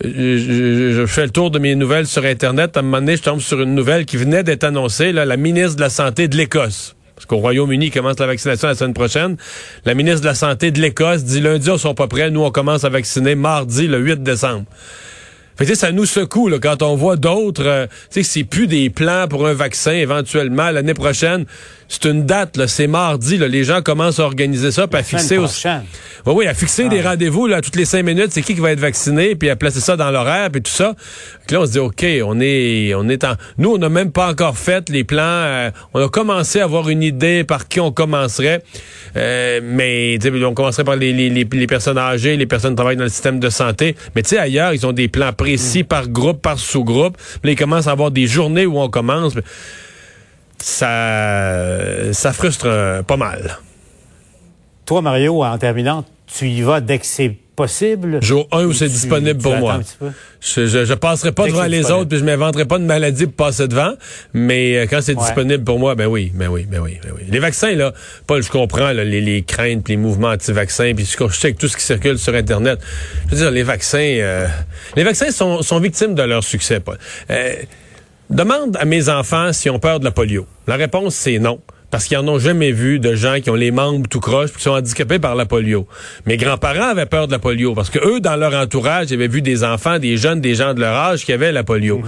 euh, 0.03 0.93
je, 0.93 1.05
fais 1.05 1.23
le 1.23 1.29
tour 1.29 1.51
de 1.51 1.59
mes 1.59 1.75
nouvelles 1.75 2.07
sur 2.07 2.25
Internet. 2.25 2.75
À 2.75 2.81
un 2.81 2.83
moment 2.83 2.99
donné, 2.99 3.17
je 3.17 3.23
tombe 3.23 3.39
sur 3.39 3.61
une 3.61 3.75
nouvelle 3.75 4.05
qui 4.05 4.17
venait 4.17 4.43
d'être 4.43 4.63
annoncée, 4.63 5.11
la 5.11 5.37
ministre 5.37 5.75
de 5.75 5.81
la 5.81 5.89
Santé 5.89 6.27
de 6.27 6.35
l'Écosse. 6.35 6.95
Parce 7.15 7.25
qu'au 7.25 7.37
Royaume-Uni, 7.37 7.91
commence 7.91 8.19
la 8.19 8.27
vaccination 8.27 8.67
la 8.67 8.75
semaine 8.75 8.93
prochaine. 8.93 9.37
La 9.85 9.93
ministre 9.93 10.21
de 10.21 10.25
la 10.25 10.35
Santé 10.35 10.71
de 10.71 10.81
l'Écosse 10.81 11.23
dit 11.23 11.39
lundi, 11.39 11.69
on 11.69 11.77
sont 11.77 11.93
pas 11.93 12.07
prêts. 12.07 12.29
Nous, 12.29 12.43
on 12.43 12.51
commence 12.51 12.83
à 12.83 12.89
vacciner 12.89 13.35
mardi, 13.35 13.87
le 13.87 13.99
8 13.99 14.21
décembre. 14.21 14.65
Fait 15.57 15.73
ça 15.73 15.93
nous 15.93 16.05
secoue 16.05 16.49
là, 16.49 16.59
quand 16.59 16.81
on 16.81 16.95
voit 16.97 17.15
d'autres. 17.15 17.65
Euh, 17.65 17.87
tu 18.11 18.21
sais, 18.21 18.23
c'est 18.23 18.43
plus 18.43 18.67
des 18.67 18.89
plans 18.89 19.27
pour 19.29 19.47
un 19.47 19.53
vaccin 19.53 19.93
éventuellement 19.93 20.69
l'année 20.69 20.93
prochaine. 20.93 21.45
C'est 21.87 22.05
une 22.05 22.25
date, 22.25 22.57
là, 22.57 22.67
c'est 22.67 22.87
mardi. 22.87 23.37
Là, 23.37 23.47
les 23.47 23.63
gens 23.63 23.81
commencent 23.81 24.19
à 24.19 24.23
organiser 24.23 24.71
ça, 24.71 24.87
puis 24.87 24.99
à 24.99 25.03
fixer 25.03 25.37
aussi. 25.37 25.67
Oui, 26.25 26.33
oui, 26.37 26.47
à 26.47 26.53
fixer 26.53 26.89
des 26.89 27.01
ah. 27.01 27.11
rendez-vous 27.11 27.45
là 27.45 27.61
toutes 27.61 27.75
les 27.75 27.85
cinq 27.85 28.03
minutes. 28.03 28.29
C'est 28.31 28.41
qui 28.41 28.55
qui 28.55 28.59
va 28.59 28.71
être 28.71 28.79
vacciné, 28.79 29.35
puis 29.35 29.49
à 29.49 29.55
placer 29.55 29.79
ça 29.79 29.95
dans 29.95 30.09
l'horaire, 30.09 30.49
puis 30.49 30.61
tout 30.61 30.71
ça. 30.71 30.95
Puis 31.45 31.55
là, 31.55 31.61
on 31.61 31.65
se 31.65 31.71
dit, 31.73 31.79
ok, 31.79 32.05
on 32.25 32.39
est, 32.39 32.93
on 32.95 33.07
est 33.07 33.23
en. 33.23 33.33
Nous, 33.57 33.71
on 33.71 33.77
n'a 33.77 33.89
même 33.89 34.11
pas 34.11 34.29
encore 34.29 34.57
fait 34.57 34.89
les 34.89 35.03
plans. 35.03 35.21
Euh, 35.21 35.71
on 35.93 36.03
a 36.03 36.09
commencé 36.09 36.59
à 36.59 36.63
avoir 36.63 36.89
une 36.89 37.03
idée 37.03 37.43
par 37.43 37.67
qui 37.67 37.79
on 37.79 37.91
commencerait, 37.91 38.63
euh, 39.15 39.59
mais 39.63 40.17
on 40.43 40.53
commencerait 40.53 40.83
par 40.83 40.95
les, 40.95 41.13
les, 41.13 41.29
les, 41.29 41.67
personnes 41.67 41.97
âgées, 41.97 42.35
les 42.35 42.47
personnes 42.47 42.71
qui 42.71 42.77
travaillent 42.77 42.97
dans 42.97 43.03
le 43.03 43.09
système 43.09 43.39
de 43.39 43.49
santé. 43.49 43.95
Mais 44.15 44.23
tu 44.23 44.29
sais, 44.29 44.39
ailleurs, 44.39 44.73
ils 44.73 44.85
ont 44.87 44.93
des 44.93 45.07
plans 45.07 45.33
précis 45.33 45.83
mm. 45.83 45.85
par 45.85 46.07
groupe, 46.07 46.41
par 46.41 46.57
sous-groupe. 46.57 47.17
Là, 47.43 47.51
ils 47.51 47.55
commencent 47.55 47.87
à 47.87 47.91
avoir 47.91 48.11
des 48.11 48.25
journées 48.25 48.65
où 48.65 48.79
on 48.79 48.89
commence 48.89 49.33
ça, 50.69 52.11
ça 52.11 52.33
frustre 52.33 52.65
euh, 52.67 53.03
pas 53.03 53.17
mal. 53.17 53.59
Toi, 54.85 55.01
Mario, 55.03 55.43
en 55.43 55.57
terminant, 55.59 56.03
tu 56.25 56.47
y 56.47 56.61
vas 56.63 56.81
dès 56.81 56.97
que 56.97 57.05
c'est 57.05 57.35
possible? 57.55 58.17
Jour 58.21 58.47
1 58.51 58.65
où 58.65 58.73
c'est 58.73 58.87
disponible 58.87 59.39
pour 59.41 59.55
moi. 59.57 59.79
Je, 60.41 60.65
je, 60.65 60.83
je 60.85 60.93
passerai 60.95 61.31
pas 61.31 61.45
devant 61.47 61.63
les 61.65 61.77
disponible. 61.77 61.99
autres, 62.01 62.09
puis 62.09 62.17
je 62.19 62.25
m'inventerai 62.25 62.65
pas 62.65 62.79
de 62.79 62.83
maladie 62.83 63.27
pour 63.27 63.45
passer 63.45 63.67
devant. 63.67 63.93
Mais 64.33 64.75
euh, 64.75 64.85
quand 64.89 65.01
c'est 65.01 65.15
Ouais. 65.15 65.23
disponible 65.23 65.63
pour 65.63 65.77
moi, 65.79 65.93
ben 65.93 66.07
oui, 66.07 66.31
ben 66.33 66.47
oui, 66.47 66.65
ben 66.69 66.79
oui, 66.81 66.99
ben 67.03 67.11
oui. 67.15 67.21
Les 67.29 67.39
vaccins, 67.39 67.71
là, 67.75 67.93
Paul, 68.25 68.41
je 68.43 68.49
comprends 68.49 68.91
là, 68.91 69.03
les, 69.03 69.21
les 69.21 69.43
craintes, 69.43 69.83
puis 69.83 69.93
les 69.93 69.97
mouvements 69.97 70.29
anti-vaccins, 70.29 70.93
puis 70.95 71.05
je 71.05 71.27
sais 71.33 71.53
que 71.53 71.57
tout 71.59 71.67
ce 71.67 71.77
qui 71.77 71.83
circule 71.83 72.17
sur 72.17 72.33
Internet. 72.33 72.79
Je 73.27 73.35
veux 73.35 73.41
dire, 73.41 73.51
les 73.51 73.63
vaccins, 73.63 73.99
euh, 73.99 74.47
les 74.95 75.03
vaccins 75.03 75.29
sont, 75.31 75.61
sont 75.61 75.79
victimes 75.79 76.15
de 76.15 76.23
leur 76.23 76.43
succès, 76.43 76.79
Paul. 76.79 76.97
Euh, 77.29 77.53
demande 78.29 78.77
à 78.77 78.85
mes 78.85 79.09
enfants 79.09 79.53
s'ils 79.53 79.71
ont 79.71 79.79
peur 79.79 79.99
de 79.99 80.05
la 80.05 80.11
polio. 80.11 80.45
La 80.67 80.75
réponse, 80.75 81.15
c'est 81.15 81.39
non. 81.39 81.59
Parce 81.91 82.05
qu'ils 82.05 82.17
n'en 82.17 82.33
ont 82.33 82.39
jamais 82.39 82.71
vu 82.71 82.99
de 82.99 83.15
gens 83.15 83.39
qui 83.41 83.49
ont 83.49 83.55
les 83.55 83.71
membres 83.71 84.07
tout 84.09 84.19
croches 84.19 84.49
puis 84.49 84.57
qui 84.57 84.63
sont 84.63 84.71
handicapés 84.71 85.19
par 85.19 85.35
la 85.35 85.45
polio. 85.45 85.87
Mes 86.25 86.35
grands-parents 86.35 86.89
avaient 86.89 87.05
peur 87.05 87.27
de 87.27 87.31
la 87.31 87.39
polio 87.39 87.73
parce 87.73 87.89
que 87.89 87.99
eux, 87.99 88.19
dans 88.19 88.35
leur 88.35 88.53
entourage, 88.55 89.11
ils 89.11 89.13
avaient 89.13 89.29
vu 89.29 89.41
des 89.41 89.63
enfants, 89.63 89.97
des 89.97 90.17
jeunes, 90.17 90.41
des 90.41 90.55
gens 90.55 90.73
de 90.73 90.81
leur 90.81 90.93
âge 90.93 91.23
qui 91.23 91.31
avaient 91.31 91.53
la 91.53 91.63
polio. 91.63 92.01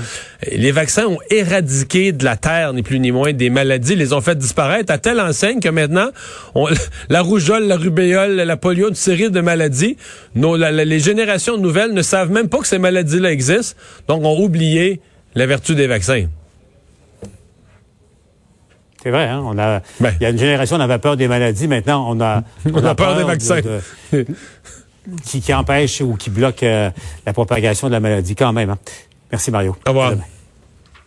Les 0.51 0.71
vaccins 0.71 1.05
ont 1.05 1.19
éradiqué 1.29 2.11
de 2.11 2.25
la 2.25 2.35
terre, 2.35 2.73
ni 2.73 2.81
plus 2.83 2.99
ni 2.99 3.11
moins, 3.11 3.31
des 3.31 3.49
maladies, 3.49 3.95
les 3.95 4.11
ont 4.11 4.19
fait 4.19 4.37
disparaître 4.37 4.91
à 4.91 4.97
telle 4.97 5.21
enseigne 5.21 5.61
que 5.61 5.69
maintenant, 5.69 6.09
on- 6.55 6.67
la 7.09 7.21
rougeole, 7.21 7.65
la 7.65 7.77
rubéole, 7.77 8.35
la 8.35 8.57
polio, 8.57 8.89
une 8.89 8.95
série 8.95 9.29
de 9.29 9.39
maladies, 9.39 9.95
nos, 10.35 10.57
la- 10.57 10.71
la- 10.71 10.85
les 10.85 10.99
générations 10.99 11.57
nouvelles 11.57 11.93
ne 11.93 12.01
savent 12.01 12.31
même 12.31 12.49
pas 12.49 12.57
que 12.57 12.67
ces 12.67 12.79
maladies-là 12.79 13.31
existent, 13.31 13.77
donc 14.09 14.25
ont 14.25 14.37
oublié 14.43 14.99
la 15.37 15.45
vertu 15.45 15.75
des 15.75 15.87
vaccins. 15.87 16.25
C'est 19.03 19.11
vrai, 19.11 19.27
hein? 19.27 19.41
On 19.45 19.57
a, 19.57 19.81
Ben. 19.99 20.11
il 20.19 20.23
y 20.23 20.25
a 20.25 20.29
une 20.31 20.37
génération, 20.39 20.75
on 20.75 20.79
avait 20.79 20.97
peur 20.97 21.15
des 21.15 21.27
maladies. 21.27 21.67
Maintenant, 21.67 22.07
on 22.09 22.19
a, 22.19 22.43
On 22.73 22.83
a 22.83 22.95
peur 22.95 23.15
des 23.15 23.21
de- 23.21 23.27
vaccins. 23.27 23.61
de- 23.61 24.25
qui, 25.23 25.39
qui 25.39 25.53
empêche 25.53 26.01
ou 26.01 26.15
qui 26.15 26.29
bloque 26.29 26.63
euh, 26.63 26.89
la 27.25 27.31
propagation 27.33 27.87
de 27.87 27.93
la 27.93 27.99
maladie 28.01 28.35
quand 28.35 28.51
même. 28.51 28.71
hein. 28.71 28.77
Merci, 29.31 29.51
Mario. 29.51 29.75
Au 29.85 29.89
revoir. 29.89 30.13